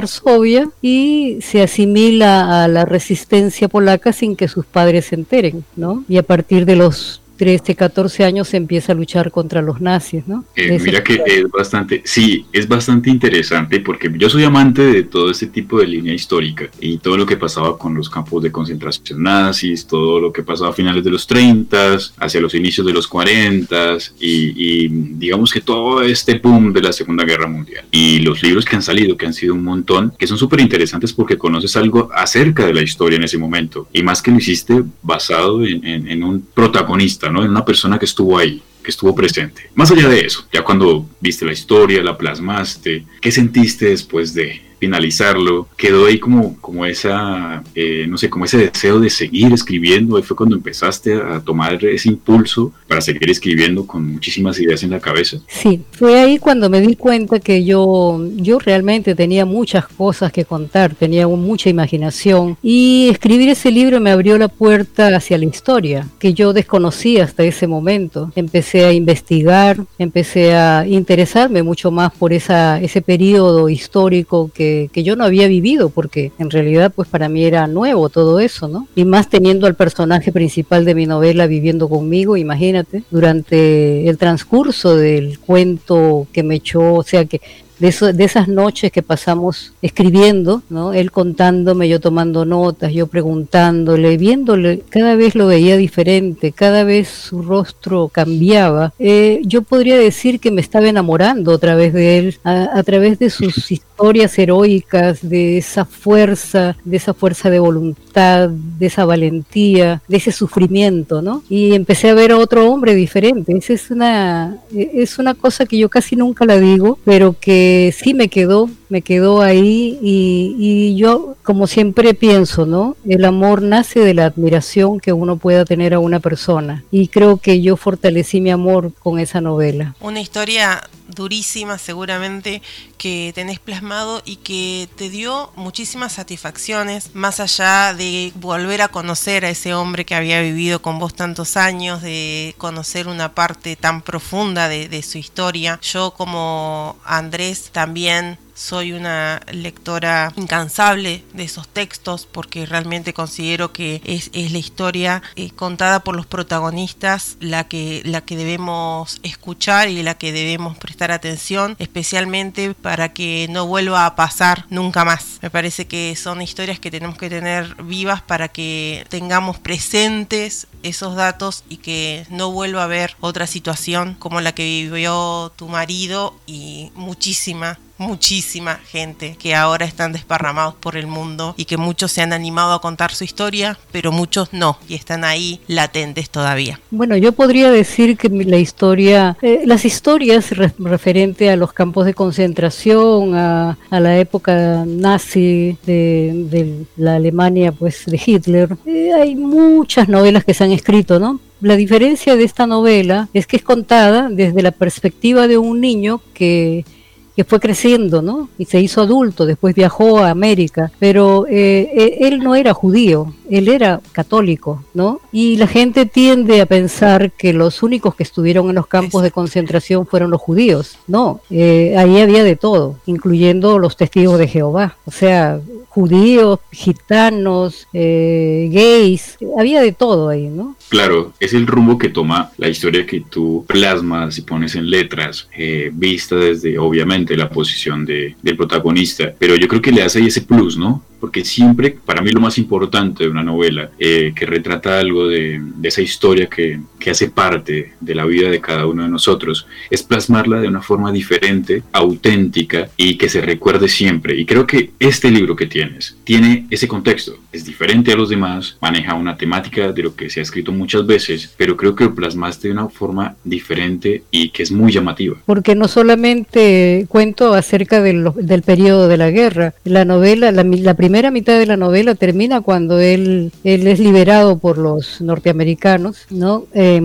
Y 0.81 1.39
se 1.41 1.61
asimila 1.61 2.63
a 2.63 2.67
la 2.67 2.85
resistencia 2.85 3.67
polaca 3.67 4.13
sin 4.13 4.35
que 4.35 4.47
sus 4.47 4.65
padres 4.65 5.05
se 5.05 5.15
enteren, 5.15 5.63
¿no? 5.75 6.03
Y 6.07 6.17
a 6.17 6.23
partir 6.23 6.65
de 6.65 6.75
los 6.75 7.22
13, 7.37 7.75
14 7.75 8.23
años 8.23 8.47
se 8.47 8.57
empieza 8.57 8.91
a 8.91 8.95
luchar 8.95 9.31
contra 9.31 9.61
los 9.61 9.81
nazis, 9.81 10.27
¿no? 10.27 10.45
Eh, 10.55 10.79
mira 10.79 11.03
que 11.03 11.21
es 11.25 11.49
bastante, 11.49 12.01
sí, 12.05 12.45
es 12.51 12.67
bastante 12.67 13.09
interesante 13.09 13.79
porque 13.79 14.11
yo 14.15 14.29
soy 14.29 14.43
amante 14.43 14.81
de 14.81 15.03
todo 15.03 15.31
este 15.31 15.47
tipo 15.47 15.79
de 15.79 15.87
línea 15.87 16.13
histórica 16.13 16.69
y 16.79 16.97
todo 16.97 17.17
lo 17.17 17.25
que 17.25 17.37
pasaba 17.37 17.77
con 17.77 17.95
los 17.95 18.09
campos 18.09 18.43
de 18.43 18.51
concentración 18.51 19.23
nazis, 19.23 19.87
todo 19.87 20.19
lo 20.19 20.31
que 20.31 20.43
pasaba 20.43 20.69
a 20.69 20.73
finales 20.73 21.03
de 21.03 21.09
los 21.09 21.25
30, 21.27 21.97
hacia 22.17 22.41
los 22.41 22.53
inicios 22.53 22.85
de 22.85 22.93
los 22.93 23.07
40 23.07 23.97
y, 24.19 24.53
y 24.55 24.87
digamos 24.87 25.51
que 25.51 25.61
todo 25.61 26.01
este 26.01 26.39
boom 26.39 26.73
de 26.73 26.81
la 26.81 26.93
Segunda 26.93 27.23
Guerra 27.23 27.47
Mundial. 27.47 27.85
Y 27.91 28.19
los 28.19 28.43
libros 28.43 28.65
que 28.65 28.75
han 28.75 28.81
salido, 28.81 29.17
que 29.17 29.25
han 29.25 29.33
sido 29.33 29.53
un 29.53 29.63
montón, 29.63 30.13
que 30.17 30.27
son 30.27 30.37
súper 30.37 30.59
interesantes 30.59 31.13
porque 31.13 31.37
conoces 31.37 31.75
algo 31.75 32.09
acerca 32.13 32.65
de 32.65 32.73
la 32.73 32.81
historia 32.81 33.17
en 33.17 33.23
ese 33.23 33.37
momento 33.37 33.87
y 33.91 34.03
más 34.03 34.21
que 34.21 34.31
lo 34.31 34.37
hiciste 34.37 34.83
basado 35.01 35.65
en, 35.65 35.83
en 35.85 36.23
un 36.23 36.45
protagonista 36.53 37.22
en 37.27 37.37
una 37.37 37.65
persona 37.65 37.99
que 37.99 38.05
estuvo 38.05 38.37
ahí, 38.37 38.61
que 38.83 38.91
estuvo 38.91 39.15
presente. 39.15 39.69
Más 39.75 39.91
allá 39.91 40.09
de 40.09 40.21
eso, 40.21 40.47
ya 40.51 40.63
cuando 40.63 41.07
viste 41.19 41.45
la 41.45 41.53
historia, 41.53 42.03
la 42.03 42.17
plasmaste, 42.17 43.05
¿qué 43.21 43.31
sentiste 43.31 43.87
después 43.87 44.33
de, 44.33 44.61
finalizarlo, 44.83 45.69
quedó 45.77 46.07
ahí 46.07 46.19
como, 46.19 46.57
como 46.59 46.85
esa, 46.85 47.63
eh, 47.73 48.05
no 48.05 48.17
sé, 48.17 48.29
como 48.29 48.43
ese 48.43 48.57
deseo 48.57 48.99
de 48.99 49.09
seguir 49.09 49.53
escribiendo. 49.53 50.17
Ahí 50.17 50.23
fue 50.23 50.35
cuando 50.35 50.57
empezaste 50.57 51.13
a 51.13 51.39
tomar 51.39 51.83
ese 51.85 52.09
impulso 52.09 52.73
para 52.85 52.99
seguir 52.99 53.29
escribiendo 53.29 53.87
con 53.87 54.01
muchísimas 54.11 54.59
ideas 54.59 54.83
en 54.83 54.89
la 54.89 54.99
cabeza. 54.99 55.37
Sí, 55.47 55.81
fue 55.91 56.19
ahí 56.19 56.37
cuando 56.37 56.69
me 56.69 56.81
di 56.81 56.97
cuenta 56.97 57.39
que 57.39 57.63
yo, 57.63 58.21
yo 58.35 58.59
realmente 58.59 59.15
tenía 59.15 59.45
muchas 59.45 59.87
cosas 59.87 60.33
que 60.33 60.43
contar, 60.43 60.93
tenía 60.95 61.27
mucha 61.29 61.69
imaginación 61.69 62.57
y 62.61 63.07
escribir 63.09 63.47
ese 63.49 63.71
libro 63.71 64.01
me 64.01 64.11
abrió 64.11 64.37
la 64.37 64.49
puerta 64.49 65.15
hacia 65.15 65.37
la 65.37 65.45
historia 65.45 66.07
que 66.19 66.33
yo 66.33 66.51
desconocía 66.51 67.23
hasta 67.23 67.43
ese 67.43 67.67
momento. 67.67 68.33
Empecé 68.35 68.83
a 68.85 68.91
investigar, 68.91 69.77
empecé 69.97 70.53
a 70.55 70.85
interesarme 70.85 71.63
mucho 71.63 71.89
más 71.89 72.11
por 72.11 72.33
esa, 72.33 72.81
ese 72.81 73.01
periodo 73.01 73.69
histórico 73.69 74.51
que 74.53 74.72
que, 74.91 75.03
yo 75.03 75.15
no 75.15 75.25
había 75.25 75.47
vivido, 75.47 75.89
porque 75.89 76.31
en 76.39 76.49
realidad 76.49 76.91
pues 76.95 77.07
para 77.07 77.29
mí 77.29 77.43
era 77.43 77.67
nuevo 77.67 78.09
todo 78.09 78.39
eso, 78.39 78.67
¿no? 78.67 78.87
Y 78.95 79.05
más 79.05 79.29
teniendo 79.29 79.67
al 79.67 79.75
personaje 79.75 80.31
principal 80.31 80.85
de 80.85 80.95
mi 80.95 81.05
novela 81.05 81.47
viviendo 81.47 81.89
conmigo, 81.89 82.37
imagínate, 82.37 83.03
durante 83.11 84.07
el 84.07 84.17
transcurso 84.17 84.95
del 84.95 85.39
cuento 85.39 86.27
que 86.31 86.43
me 86.43 86.55
echó, 86.55 86.93
o 86.95 87.03
sea 87.03 87.25
que 87.25 87.41
de, 87.79 88.13
de, 88.13 88.23
esas 88.23 88.47
noches 88.47 88.91
que 88.91 89.01
pasamos 89.01 89.73
escribiendo, 89.81 90.63
¿no? 90.69 90.93
Él 90.93 91.11
contándome, 91.11 91.89
yo 91.89 91.99
tomando 91.99 92.45
notas, 92.45 92.93
yo 92.93 93.07
preguntándole, 93.07 94.15
viéndole, 94.17 94.83
cada 94.89 95.15
vez 95.15 95.35
lo 95.35 95.47
veía 95.47 95.75
diferente, 95.75 96.51
cada 96.51 96.83
vez 96.83 97.09
su 97.09 97.41
rostro 97.41 98.07
cambiaba. 98.07 98.93
Eh, 98.99 99.41
yo 99.43 99.63
podría 99.63 99.97
decir 99.97 100.39
que 100.39 100.51
me 100.51 100.61
estaba 100.61 100.87
enamorando 100.87 101.51
otra 101.51 101.75
vez 101.75 101.93
de 101.93 102.19
él, 102.19 102.37
a, 102.43 102.77
a 102.77 102.83
través 102.83 103.19
de 103.19 103.29
sus 103.29 103.71
historias 103.71 103.92
heroicas, 104.37 105.27
de 105.27 105.57
esa 105.57 105.85
fuerza, 105.85 106.75
de 106.83 106.97
esa 106.97 107.13
fuerza 107.13 107.49
de 107.49 107.59
voluntad, 107.59 108.49
de 108.49 108.85
esa 108.85 109.05
valentía, 109.05 110.01
de 110.07 110.17
ese 110.17 110.31
sufrimiento, 110.31 111.21
¿no? 111.21 111.43
Y 111.49 111.73
empecé 111.73 112.09
a 112.09 112.13
ver 112.13 112.31
a 112.31 112.37
otro 112.37 112.69
hombre 112.71 112.95
diferente. 112.95 113.55
Esa 113.57 113.73
es 113.73 113.91
una, 113.91 114.57
es 114.73 115.19
una 115.19 115.33
cosa 115.33 115.65
que 115.65 115.77
yo 115.77 115.89
casi 115.89 116.15
nunca 116.15 116.45
la 116.45 116.59
digo, 116.59 116.99
pero 117.05 117.35
que 117.39 117.93
sí 117.97 118.13
me 118.13 118.27
quedó 118.27 118.69
me 118.93 119.01
quedó 119.01 119.41
ahí 119.41 119.97
y, 120.03 120.55
y 120.59 120.95
yo 120.95 121.35
como 121.41 121.65
siempre 121.65 122.13
pienso, 122.13 122.67
¿no? 122.67 122.95
El 123.09 123.25
amor 123.25 123.63
nace 123.63 124.01
de 124.01 124.13
la 124.13 124.27
admiración 124.27 124.99
que 124.99 125.11
uno 125.13 125.37
pueda 125.37 125.65
tener 125.65 125.95
a 125.95 125.99
una 125.99 126.19
persona 126.19 126.83
y 126.91 127.07
creo 127.07 127.37
que 127.37 127.59
yo 127.59 127.75
fortalecí 127.75 128.39
mi 128.39 128.51
amor 128.51 128.93
con 128.99 129.17
esa 129.17 129.41
novela. 129.41 129.95
Una 129.99 130.21
historia 130.21 130.79
durísima 131.07 131.79
seguramente 131.79 132.61
que 132.99 133.31
tenés 133.33 133.59
plasmado 133.59 134.21
y 134.25 134.37
que 134.37 134.87
te 134.95 135.09
dio 135.09 135.51
muchísimas 135.55 136.13
satisfacciones, 136.13 137.15
más 137.15 137.39
allá 137.39 137.95
de 137.95 138.31
volver 138.35 138.83
a 138.83 138.89
conocer 138.89 139.43
a 139.43 139.49
ese 139.49 139.73
hombre 139.73 140.05
que 140.05 140.15
había 140.15 140.39
vivido 140.41 140.83
con 140.83 140.99
vos 140.99 141.15
tantos 141.15 141.57
años, 141.57 142.03
de 142.03 142.53
conocer 142.59 143.07
una 143.07 143.33
parte 143.33 143.75
tan 143.75 144.03
profunda 144.03 144.69
de, 144.69 144.87
de 144.87 145.01
su 145.01 145.17
historia. 145.17 145.79
Yo 145.81 146.11
como 146.11 146.95
Andrés 147.03 147.69
también 147.71 148.37
soy 148.53 148.93
una 148.93 149.41
lectora 149.51 150.31
incansable 150.35 151.23
de 151.33 151.43
esos 151.43 151.67
textos 151.67 152.27
porque 152.31 152.65
realmente 152.65 153.13
considero 153.13 153.73
que 153.73 154.01
es, 154.05 154.31
la 154.33 154.57
historia 154.57 155.23
eh, 155.35 155.51
contada 155.51 156.01
por 156.01 156.15
los 156.15 156.25
protagonistas 156.25 157.37
la 157.39 157.67
que, 157.67 158.01
la 158.05 158.21
que 158.21 158.37
debemos 158.37 159.19
escuchar 159.23 159.89
y 159.89 160.03
la 160.03 160.15
que 160.15 160.31
debemos 160.31 160.77
prestar 160.77 161.11
atención, 161.11 161.75
especialmente 161.79 162.73
para 162.73 163.13
que 163.13 163.47
no 163.49 163.67
vuelva 163.67 164.05
a 164.05 164.15
pasar 164.15 164.65
nunca 164.69 165.05
más. 165.05 165.39
Me 165.41 165.49
parece 165.49 165.87
que 165.87 166.15
son 166.15 166.41
historias 166.41 166.79
que 166.79 166.91
tenemos 166.91 167.17
que 167.17 167.29
tener 167.29 167.75
vivas 167.83 168.21
para 168.21 168.47
que 168.49 169.05
tengamos 169.09 169.59
presentes 169.59 170.67
esos 170.83 171.15
datos 171.15 171.63
y 171.69 171.77
que 171.77 172.25
no 172.29 172.51
vuelva 172.51 172.81
a 172.81 172.85
haber 172.85 173.15
otra 173.19 173.47
situación 173.47 174.15
como 174.19 174.41
la 174.41 174.53
que 174.53 174.63
vivió 174.63 175.51
tu 175.55 175.67
marido 175.67 176.35
y 176.45 176.91
muchísima 176.95 177.79
muchísima 177.97 178.79
gente 178.85 179.35
que 179.39 179.55
ahora 179.55 179.85
están 179.85 180.13
desparramados 180.13 180.75
por 180.75 180.97
el 180.97 181.07
mundo 181.07 181.53
y 181.57 181.65
que 181.65 181.77
muchos 181.77 182.11
se 182.11 182.21
han 182.21 182.33
animado 182.33 182.73
a 182.73 182.81
contar 182.81 183.13
su 183.13 183.23
historia, 183.23 183.77
pero 183.91 184.11
muchos 184.11 184.49
no 184.51 184.77
y 184.87 184.95
están 184.95 185.23
ahí 185.23 185.61
latentes 185.67 186.29
todavía. 186.29 186.79
Bueno, 186.91 187.17
yo 187.17 187.31
podría 187.31 187.71
decir 187.71 188.17
que 188.17 188.29
la 188.29 188.57
historia, 188.57 189.37
eh, 189.41 189.63
las 189.65 189.85
historias 189.85 190.49
referente 190.77 191.49
a 191.49 191.55
los 191.55 191.73
campos 191.73 192.05
de 192.05 192.13
concentración, 192.13 193.35
a, 193.35 193.77
la 193.89 194.17
época 194.17 194.83
nazi 194.85 195.77
de, 195.85 196.85
la 196.97 197.15
Alemania, 197.15 197.71
pues 197.71 198.05
de 198.05 198.21
Hitler, 198.23 198.75
eh, 198.85 199.11
hay 199.13 199.35
muchas 199.35 200.09
novelas 200.09 200.43
que 200.43 200.53
se 200.53 200.63
han 200.63 200.71
escrito, 200.73 201.19
¿no? 201.19 201.39
La 201.61 201.75
diferencia 201.75 202.35
de 202.35 202.43
esta 202.43 202.67
novela 202.67 203.29
es 203.33 203.47
que 203.47 203.55
es 203.55 203.63
contada 203.63 204.29
desde 204.29 204.61
la 204.61 204.71
perspectiva 204.71 205.47
de 205.47 205.57
un 205.57 205.79
niño 205.79 206.21
que 206.33 206.85
que 207.35 207.43
fue 207.43 207.59
creciendo, 207.59 208.21
¿no? 208.21 208.49
Y 208.57 208.65
se 208.65 208.79
hizo 208.79 209.01
adulto, 209.01 209.45
después 209.45 209.75
viajó 209.75 210.19
a 210.19 210.29
América, 210.29 210.91
pero 210.99 211.45
eh, 211.47 211.89
eh, 211.95 212.17
él 212.21 212.39
no 212.39 212.55
era 212.55 212.73
judío, 212.73 213.33
él 213.49 213.67
era 213.67 214.01
católico, 214.11 214.83
¿no? 214.93 215.19
Y 215.31 215.57
la 215.57 215.67
gente 215.67 216.05
tiende 216.05 216.61
a 216.61 216.65
pensar 216.65 217.31
que 217.31 217.53
los 217.53 217.83
únicos 217.83 218.15
que 218.15 218.23
estuvieron 218.23 218.69
en 218.69 218.75
los 218.75 218.87
campos 218.87 219.23
de 219.23 219.31
concentración 219.31 220.05
fueron 220.05 220.31
los 220.31 220.41
judíos. 220.41 220.97
No, 221.07 221.41
eh, 221.49 221.95
ahí 221.97 222.19
había 222.19 222.43
de 222.43 222.55
todo, 222.55 222.97
incluyendo 223.05 223.79
los 223.79 223.97
testigos 223.97 224.39
de 224.39 224.47
Jehová. 224.47 224.97
O 225.05 225.11
sea, 225.11 225.59
judíos, 225.93 226.59
gitanos, 226.71 227.87
eh, 227.93 228.67
gays, 228.71 229.37
había 229.57 229.81
de 229.81 229.91
todo 229.91 230.29
ahí, 230.29 230.47
¿no? 230.47 230.75
Claro, 230.89 231.33
es 231.39 231.53
el 231.53 231.67
rumbo 231.67 231.99
que 231.99 232.09
toma 232.09 232.51
la 232.57 232.67
historia 232.67 233.05
que 233.05 233.21
tú 233.21 233.63
plasmas 233.67 234.37
y 234.39 234.41
pones 234.41 234.75
en 234.75 234.89
letras, 234.89 235.47
eh, 235.55 235.91
vista 235.93 236.35
desde 236.35 236.79
obviamente 236.79 237.22
la 237.37 237.49
posición 237.49 238.05
de, 238.05 238.35
del 238.41 238.57
protagonista, 238.57 239.33
pero 239.37 239.55
yo 239.55 239.67
creo 239.67 239.81
que 239.81 239.91
le 239.91 240.03
hace 240.03 240.19
ahí 240.19 240.27
ese 240.27 240.41
plus, 240.41 240.77
¿no? 240.77 241.03
Porque 241.23 241.45
siempre, 241.45 241.95
para 242.05 242.21
mí 242.21 242.31
lo 242.31 242.41
más 242.41 242.57
importante 242.57 243.23
de 243.23 243.29
una 243.29 243.45
novela 243.45 243.91
eh, 243.97 244.33
que 244.35 244.45
retrata 244.45 244.99
algo 244.99 245.29
de, 245.29 245.61
esa 245.81 246.01
historia 246.01 246.47
que, 246.47 246.81
que, 246.99 247.11
hace 247.11 247.29
parte 247.29 247.93
de 248.01 248.13
la 248.13 248.25
vida 248.25 248.49
de 248.49 248.59
cada 248.59 248.85
uno 248.87 249.03
de 249.03 249.07
nosotros, 249.07 249.65
es 249.89 250.03
plasmarla 250.03 250.59
de 250.59 250.67
una 250.67 250.81
forma 250.81 251.13
diferente, 251.13 251.81
auténtica 251.93 252.89
y 252.97 253.15
que 253.15 253.29
se 253.29 253.39
recuerde 253.39 253.87
siempre. 253.87 254.37
Y 254.37 254.45
creo 254.45 254.67
que 254.67 254.91
este 254.99 255.31
libro 255.31 255.55
que 255.55 255.65
tienes 255.65 256.17
tiene 256.25 256.65
ese 256.69 256.89
contexto, 256.89 257.37
es 257.53 257.63
diferente 257.63 258.11
a 258.11 258.17
los 258.17 258.27
demás, 258.27 258.75
maneja 258.81 259.13
una 259.13 259.37
temática 259.37 259.93
de 259.93 260.03
lo 260.03 260.15
que 260.17 260.29
se 260.29 260.41
ha 260.41 260.43
escrito 260.43 260.73
muchas 260.73 261.05
veces, 261.05 261.53
pero 261.55 261.77
creo 261.77 261.95
que 261.95 262.03
lo 262.03 262.15
plasmaste 262.15 262.67
de 262.67 262.73
una 262.73 262.89
forma 262.89 263.37
diferente 263.45 264.23
y 264.29 264.49
que 264.49 264.63
es 264.63 264.73
muy 264.73 264.91
llamativa. 264.91 265.37
Porque 265.45 265.73
no 265.73 265.87
solamente 265.87 267.05
cuento 267.07 267.53
acerca 267.53 268.01
del, 268.01 268.29
del 268.35 268.61
periodo 268.63 269.07
de 269.07 269.17
la 269.17 269.31
guerra, 269.31 269.73
la 269.85 270.03
novela, 270.03 270.51
la, 270.51 270.63
la 270.63 270.93
primera 270.95 271.12
primera 271.13 271.29
mitad 271.29 271.59
de 271.59 271.67
la 271.67 271.77
novela 271.77 272.15
termina 272.15 272.61
cuando 272.61 272.99
él, 272.99 273.51
es 273.63 273.99
liberado 273.99 274.57
por 274.57 274.79
los 274.79 275.21
norteamericanos, 275.21 276.25
¿no? 276.31 276.65
Eh, 276.73 277.01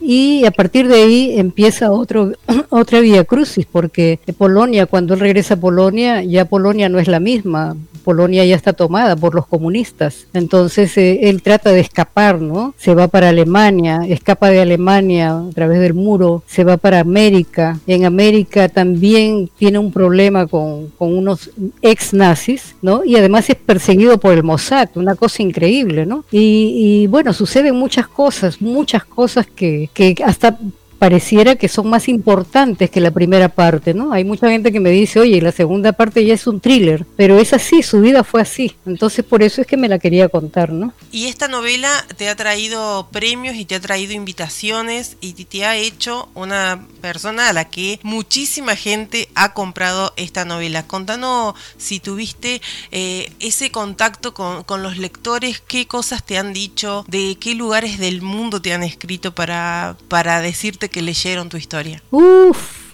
y 0.00 0.44
a 0.44 0.50
partir 0.50 0.88
de 0.88 1.00
ahí 1.00 1.38
empieza 1.38 1.92
otro, 1.92 2.32
otra 2.70 2.98
vía 2.98 3.22
crucis, 3.22 3.66
porque 3.70 4.18
Polonia, 4.36 4.86
cuando 4.86 5.14
él 5.14 5.20
regresa 5.20 5.54
a 5.54 5.60
Polonia, 5.60 6.24
ya 6.24 6.46
Polonia 6.46 6.88
no 6.88 6.98
es 6.98 7.06
la 7.06 7.20
misma, 7.20 7.76
Polonia 8.00 8.44
ya 8.44 8.56
está 8.56 8.72
tomada 8.72 9.16
por 9.16 9.34
los 9.34 9.46
comunistas, 9.46 10.26
entonces 10.32 10.96
eh, 10.98 11.28
él 11.28 11.42
trata 11.42 11.70
de 11.70 11.80
escapar, 11.80 12.40
¿no? 12.40 12.74
Se 12.76 12.94
va 12.94 13.08
para 13.08 13.28
Alemania, 13.28 14.02
escapa 14.08 14.50
de 14.50 14.60
Alemania 14.60 15.38
a 15.38 15.50
través 15.54 15.80
del 15.80 15.94
muro, 15.94 16.42
se 16.46 16.64
va 16.64 16.76
para 16.76 17.00
América, 17.00 17.78
en 17.86 18.04
América 18.04 18.68
también 18.68 19.50
tiene 19.58 19.78
un 19.78 19.92
problema 19.92 20.46
con, 20.46 20.88
con 20.98 21.16
unos 21.16 21.50
ex 21.82 22.12
nazis, 22.14 22.74
¿no? 22.82 23.04
Y 23.04 23.16
además 23.16 23.48
es 23.50 23.56
perseguido 23.56 24.18
por 24.18 24.32
el 24.32 24.42
Mossad, 24.42 24.88
una 24.94 25.14
cosa 25.14 25.42
increíble, 25.42 26.06
¿no? 26.06 26.24
Y, 26.30 27.06
bueno, 27.08 27.32
suceden 27.32 27.76
muchas 27.76 28.08
cosas, 28.08 28.60
muchas 28.60 29.04
cosas 29.04 29.46
que, 29.46 29.90
que 29.94 30.14
hasta 30.24 30.58
pareciera 31.00 31.56
que 31.56 31.66
son 31.66 31.88
más 31.88 32.08
importantes 32.08 32.90
que 32.90 33.00
la 33.00 33.10
primera 33.10 33.48
parte, 33.48 33.94
¿no? 33.94 34.12
Hay 34.12 34.22
mucha 34.22 34.50
gente 34.50 34.70
que 34.70 34.80
me 34.80 34.90
dice, 34.90 35.18
oye, 35.18 35.40
la 35.40 35.50
segunda 35.50 35.92
parte 35.92 36.26
ya 36.26 36.34
es 36.34 36.46
un 36.46 36.60
thriller, 36.60 37.06
pero 37.16 37.38
es 37.38 37.54
así, 37.54 37.82
su 37.82 38.02
vida 38.02 38.22
fue 38.22 38.42
así, 38.42 38.76
entonces 38.84 39.24
por 39.24 39.42
eso 39.42 39.62
es 39.62 39.66
que 39.66 39.78
me 39.78 39.88
la 39.88 39.98
quería 39.98 40.28
contar, 40.28 40.70
¿no? 40.72 40.92
Y 41.10 41.28
esta 41.28 41.48
novela 41.48 41.88
te 42.18 42.28
ha 42.28 42.36
traído 42.36 43.08
premios 43.10 43.56
y 43.56 43.64
te 43.64 43.76
ha 43.76 43.80
traído 43.80 44.12
invitaciones 44.12 45.16
y 45.22 45.32
te 45.32 45.64
ha 45.64 45.74
hecho 45.74 46.28
una 46.34 46.86
persona 47.00 47.48
a 47.48 47.54
la 47.54 47.64
que 47.64 47.98
muchísima 48.02 48.76
gente 48.76 49.30
ha 49.34 49.54
comprado 49.54 50.12
esta 50.16 50.44
novela. 50.44 50.86
Contanos 50.86 51.54
si 51.78 52.00
tuviste 52.00 52.60
eh, 52.90 53.32
ese 53.40 53.70
contacto 53.70 54.34
con, 54.34 54.64
con 54.64 54.82
los 54.82 54.98
lectores, 54.98 55.62
qué 55.66 55.86
cosas 55.86 56.26
te 56.26 56.36
han 56.36 56.52
dicho, 56.52 57.06
de 57.08 57.38
qué 57.40 57.54
lugares 57.54 57.98
del 57.98 58.20
mundo 58.20 58.60
te 58.60 58.74
han 58.74 58.82
escrito 58.82 59.34
para, 59.34 59.96
para 60.08 60.42
decirte 60.42 60.89
que 60.90 61.02
leyeron 61.02 61.48
tu 61.48 61.56
historia? 61.56 62.02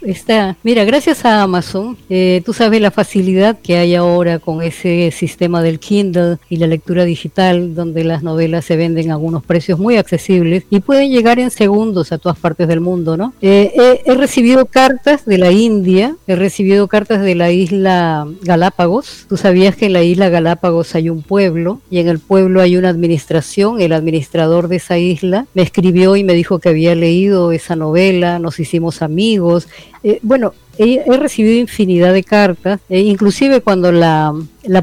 Está, 0.03 0.57
mira, 0.62 0.85
gracias 0.85 1.25
a 1.25 1.43
Amazon, 1.43 1.97
eh, 2.09 2.43
tú 2.45 2.53
sabes 2.53 2.81
la 2.81 2.91
facilidad 2.91 3.59
que 3.61 3.76
hay 3.76 3.95
ahora 3.95 4.38
con 4.38 4.62
ese 4.62 5.11
sistema 5.11 5.62
del 5.62 5.79
Kindle 5.79 6.38
y 6.49 6.57
la 6.57 6.67
lectura 6.67 7.05
digital, 7.05 7.75
donde 7.75 8.05
las 8.05 8.23
novelas 8.23 8.65
se 8.65 8.76
venden 8.76 9.11
a 9.11 9.17
unos 9.17 9.45
precios 9.45 9.79
muy 9.79 9.97
accesibles 9.97 10.65
y 10.71 10.81
pueden 10.81 11.11
llegar 11.11 11.38
en 11.38 11.50
segundos 11.50 12.12
a 12.12 12.19
todas 12.19 12.38
partes 12.38 12.69
del 12.69 12.81
mundo, 12.81 13.17
¿no? 13.17 13.33
Eh, 13.41 14.00
he 14.05 14.15
recibido 14.15 14.67
cartas 14.67 15.25
de 15.25 15.38
la 15.38 15.50
India, 15.50 16.17
he 16.26 16.37
recibido 16.37 16.88
cartas 16.88 17.23
de 17.23 17.35
la 17.35 17.50
isla 17.50 18.26
Galápagos. 18.43 19.26
Tú 19.29 19.37
sabías 19.37 19.76
que 19.76 19.87
en 19.87 19.93
la 19.93 20.03
isla 20.03 20.29
Galápagos 20.29 20.95
hay 20.95 21.11
un 21.11 21.23
pueblo 21.23 21.81
y 21.91 21.99
en 21.99 22.09
el 22.09 22.19
pueblo 22.19 22.61
hay 22.61 22.76
una 22.76 22.88
administración. 22.88 23.81
El 23.81 23.93
administrador 23.93 24.69
de 24.69 24.76
esa 24.76 24.99
isla 24.99 25.47
me 25.55 25.62
escribió 25.62 26.17
y 26.17 26.25
me 26.25 26.35
dijo 26.35 26.59
que 26.59 26.69
había 26.69 26.95
leído 26.95 27.53
esa 27.53 27.76
novela, 27.76 28.38
nos 28.38 28.61
hicimos 28.61 29.03
amigos 29.03 29.69
eh, 30.08 30.20
bueno, 30.22 30.54
he, 30.78 31.02
recibido 31.16 31.56
infinidad 31.56 32.12
de 32.12 32.22
cartas, 32.22 32.78
e 32.88 33.00
inclusive 33.00 33.60
cuando 33.60 33.90
la, 33.90 34.32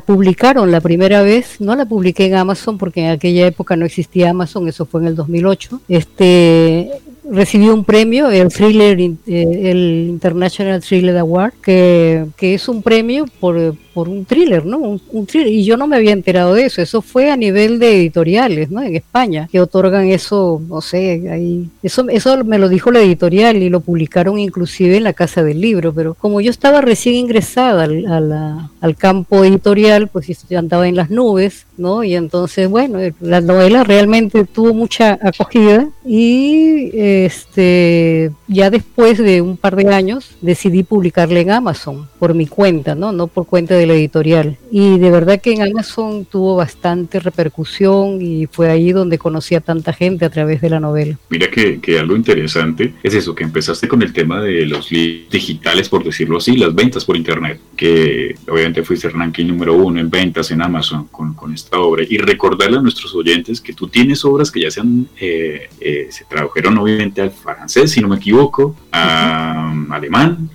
publicaron 0.06 0.70
la 0.70 0.82
primera 0.82 1.22
vez, 1.22 1.62
no 1.62 1.78
la 1.78 1.86
publiqué 1.86 2.26
en 2.26 2.36
Amazon 2.36 2.78
porque 2.78 3.06
en 3.06 3.12
aquella 3.12 3.48
época 3.48 3.78
no 3.78 3.86
existía 3.86 4.32
Amazon, 4.32 4.68
eso 4.68 4.86
fue 4.86 5.00
en 5.00 5.08
el 5.08 5.16
2008, 5.16 5.80
este, 5.88 6.90
recibí 7.32 7.70
un 7.70 7.86
premio, 7.86 8.30
el 8.32 8.50
Thriller, 8.50 9.00
eh, 9.00 9.16
el 9.26 10.08
International 10.10 10.82
Thriller 10.82 11.18
Award, 11.20 11.54
que 11.62 12.28
es 12.42 12.68
un 12.68 12.84
premio 12.84 13.24
por 13.40 13.78
por 13.94 14.10
un 14.10 14.26
thriller, 14.26 14.66
¿no? 14.66 14.78
Un, 14.78 15.26
thriller. 15.26 15.52
Y 15.52 15.64
yo 15.64 15.78
no 15.78 15.88
me 15.88 15.96
había 15.96 16.12
enterado 16.12 16.54
de 16.54 16.66
eso. 16.66 16.82
Eso 16.82 17.02
fue 17.02 17.32
a 17.32 17.38
nivel 17.38 17.80
de 17.80 17.98
editoriales, 17.98 18.72
¿no? 18.72 18.82
En 18.82 18.96
España, 18.96 19.48
que 19.52 19.62
otorgan 19.62 20.08
eso, 20.08 20.62
no 20.68 20.82
sé, 20.82 21.30
ahí. 21.32 21.70
Eso, 21.82 22.08
eso 22.10 22.44
me 22.44 22.58
lo 22.58 22.70
dijo 22.70 22.92
la 22.92 23.02
editorial 23.02 23.58
y 23.58 23.70
lo 23.70 23.82
publicaron 23.82 24.40
inclusive 24.40 24.98
en 24.98 25.04
la 25.04 25.14
Casa 25.14 25.44
del 25.44 25.62
Libro. 25.62 25.94
Pero 25.94 26.14
como 26.16 26.42
yo 26.42 26.52
estaba 26.52 26.82
recién 26.82 27.16
ingresada 27.16 27.84
al, 27.84 28.70
al 28.82 28.96
campo 28.96 29.44
editorial, 29.44 30.08
pues 30.08 30.28
yo 30.50 30.60
andaba 30.60 30.88
en 30.88 30.96
las 30.96 31.10
nubes, 31.10 31.66
¿no? 31.78 32.04
Y 32.04 32.16
entonces, 32.16 32.70
bueno, 32.70 33.00
la 33.22 33.42
novela 33.42 33.84
realmente 33.84 34.46
tuvo 34.46 34.74
mucha 34.74 35.18
acogida 35.22 35.90
y 36.06 36.92
este 36.94 38.32
ya 38.48 38.70
después 38.70 39.18
de 39.18 39.42
un 39.42 39.58
par 39.58 39.76
de 39.76 39.94
años 39.94 40.36
decidí 40.42 40.84
publicarla 40.84 41.40
en 41.40 41.52
Amazon 41.52 42.08
por 42.20 42.34
mi 42.34 42.48
cuenta, 42.48 42.96
¿no? 42.96 43.12
No 43.12 43.28
por 43.28 43.46
cuenta 43.46 43.76
de 43.76 43.83
la 43.86 43.94
editorial. 43.94 44.58
Y 44.72 45.00
de 45.00 45.12
verdad 45.12 45.42
que 45.42 45.54
en 45.54 45.62
Amazon 45.62 46.26
tuvo 46.26 46.56
bastante 46.56 47.20
repercusión 47.20 48.22
y 48.22 48.48
fue 48.48 48.70
ahí 48.70 48.92
donde 48.92 49.18
conocí 49.18 49.56
a 49.56 49.62
tanta 49.62 49.94
gente 49.94 50.26
a 50.26 50.30
través 50.30 50.62
de 50.62 50.70
la 50.70 50.80
novela. 50.80 51.18
Mira 51.30 51.50
que, 51.50 51.80
que 51.80 52.00
algo 52.00 52.16
interesante 52.16 52.94
es 53.04 53.14
eso, 53.14 53.36
que 53.36 53.44
empezaste 53.44 53.88
con 53.88 54.02
el 54.02 54.14
tema 54.14 54.42
de 54.42 54.66
los 54.66 54.92
libros 54.92 55.30
digitales, 55.32 55.90
por 55.90 56.04
decirlo 56.04 56.38
así, 56.38 56.56
las 56.56 56.74
ventas 56.74 57.06
por 57.06 57.16
internet, 57.16 57.60
que 57.76 58.36
obviamente 58.48 58.84
fuiste 58.84 59.10
ranking 59.10 59.46
número 59.46 59.74
uno 59.74 60.00
en 60.00 60.10
ventas 60.10 60.52
en 60.52 60.62
Amazon 60.62 61.08
con, 61.12 61.34
con 61.34 61.54
esta 61.54 61.80
obra. 61.80 62.04
Y 62.08 62.18
recordarle 62.18 62.78
a 62.78 62.82
nuestros 62.82 63.14
oyentes 63.16 63.62
que 63.62 63.74
tú 63.74 63.88
tienes 63.88 64.24
obras 64.26 64.52
que 64.52 64.62
ya 64.62 64.72
se 64.72 64.82
han, 64.82 65.08
eh, 65.20 65.70
eh, 65.80 66.08
se 66.10 66.26
tradujeron 66.26 66.78
obviamente 66.78 67.22
al 67.22 67.32
francés, 67.32 67.92
si 67.92 68.02
no 68.02 68.08
me 68.08 68.18
equivoco, 68.18 68.76
a 68.92 69.72
alemán. 69.90 70.50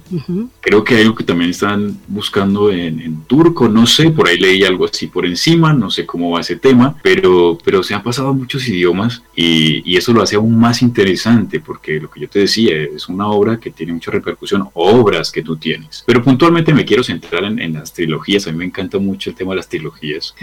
Creo 0.61 0.85
que 0.85 0.97
hay 0.97 1.02
algo 1.02 1.14
que 1.14 1.25
también 1.25 1.50
están 1.50 1.99
buscando 2.06 2.70
en, 2.70 3.00
en, 3.00 3.17
turco, 3.26 3.68
no 3.68 3.87
sé, 3.87 4.10
por 4.10 4.28
ahí 4.28 4.38
leí 4.38 4.64
algo 4.64 4.87
así 4.87 5.06
por 5.06 5.26
encima, 5.26 5.72
no 5.72 5.90
sé 5.90 6.06
cómo 6.06 6.30
va 6.30 6.40
ese 6.40 6.56
tema, 6.56 6.96
pero, 7.02 7.58
pero 7.64 7.82
se 7.82 7.94
han 7.94 8.02
pasado 8.02 8.32
muchos 8.34 8.66
idiomas 8.68 9.22
y, 9.34 9.82
y 9.90 9.96
eso 9.96 10.12
lo 10.12 10.22
hace 10.22 10.37
aún 10.37 10.58
más 10.58 10.82
interesante 10.82 11.60
porque 11.60 12.00
lo 12.00 12.10
que 12.10 12.20
yo 12.20 12.28
te 12.28 12.40
decía 12.40 12.75
es 12.76 13.08
una 13.08 13.28
obra 13.28 13.58
que 13.58 13.70
tiene 13.70 13.92
mucha 13.92 14.10
repercusión, 14.10 14.68
obras 14.75 15.30
que 15.30 15.42
tú 15.42 15.56
tienes. 15.56 16.04
Pero 16.06 16.22
puntualmente 16.22 16.72
me 16.75 16.84
quiero 16.84 17.02
centrar 17.02 17.44
en, 17.44 17.72
las 17.72 17.92
trilogías, 17.92 18.46
a 18.46 18.52
mí 18.52 18.58
me 18.58 18.64
encanta 18.64 18.98
mucho 18.98 19.30
el 19.30 19.37
tema 19.37 19.52
de 19.52 19.56
las 19.56 19.68
trilogías 19.68 20.34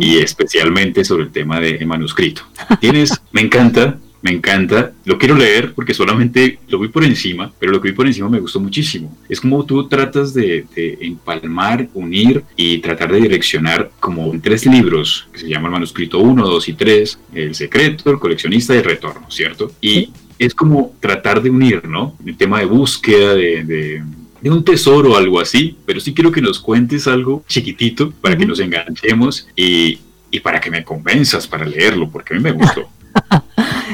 y 0.00 0.18
especialmente 0.18 1.04
sobre 1.04 1.24
el 1.24 1.32
tema 1.32 1.60
de 1.60 1.84
manuscrito. 1.86 2.42
Tienes, 2.80 3.20
me 3.32 3.40
encanta 3.40 3.98
me 4.22 4.30
encanta, 4.30 4.92
lo 5.04 5.18
quiero 5.18 5.34
leer 5.34 5.74
porque 5.74 5.94
solamente 5.94 6.60
lo 6.68 6.78
vi 6.78 6.88
por 6.88 7.04
encima, 7.04 7.52
pero 7.58 7.72
lo 7.72 7.80
que 7.80 7.88
vi 7.88 7.94
por 7.94 8.06
encima 8.06 8.28
me 8.28 8.38
gustó 8.38 8.60
muchísimo. 8.60 9.16
Es 9.28 9.40
como 9.40 9.64
tú 9.66 9.88
tratas 9.88 10.32
de, 10.32 10.64
empalmar, 11.00 11.88
unir 11.92 12.44
y 12.56 12.78
tratar 12.78 13.12
de 13.12 13.20
direccionar 13.20 13.90
como 13.98 14.32
en 14.32 14.40
tres 14.40 14.64
libros, 14.64 15.26
que 15.32 15.40
se 15.40 15.48
llama 15.48 15.68
el 15.68 15.72
manuscrito 15.72 16.20
1, 16.20 16.46
2 16.46 16.68
y 16.68 16.72
3, 16.74 17.18
El 17.34 17.54
secreto, 17.54 18.10
el 18.10 18.18
coleccionista 18.20 18.74
y 18.74 18.78
el 18.78 18.84
retorno, 18.84 19.28
¿cierto? 19.28 19.72
Y 19.80 20.10
es 20.38 20.54
como 20.54 20.94
tratar 21.00 21.42
de 21.42 21.50
unir, 21.50 21.86
¿no? 21.88 22.16
El 22.24 22.36
tema 22.36 22.60
de 22.60 22.66
búsqueda, 22.66 23.34
de, 23.34 24.02
un 24.44 24.64
tesoro 24.64 25.12
o 25.12 25.16
algo 25.16 25.40
así, 25.40 25.76
pero 25.86 26.00
sí 26.00 26.14
quiero 26.14 26.32
que 26.32 26.40
nos 26.40 26.58
cuentes 26.58 27.06
algo 27.06 27.44
chiquitito 27.48 28.10
para 28.10 28.36
que 28.36 28.44
nos 28.44 28.58
enganchemos 28.58 29.48
y, 29.54 30.00
y 30.30 30.40
para 30.40 30.60
que 30.60 30.70
me 30.70 30.84
convenzas 30.84 31.46
para 31.46 31.64
leerlo, 31.64 32.08
porque 32.10 32.34
a 32.34 32.36
mí 32.36 32.42
me 32.42 32.52
gustó. 32.52 32.88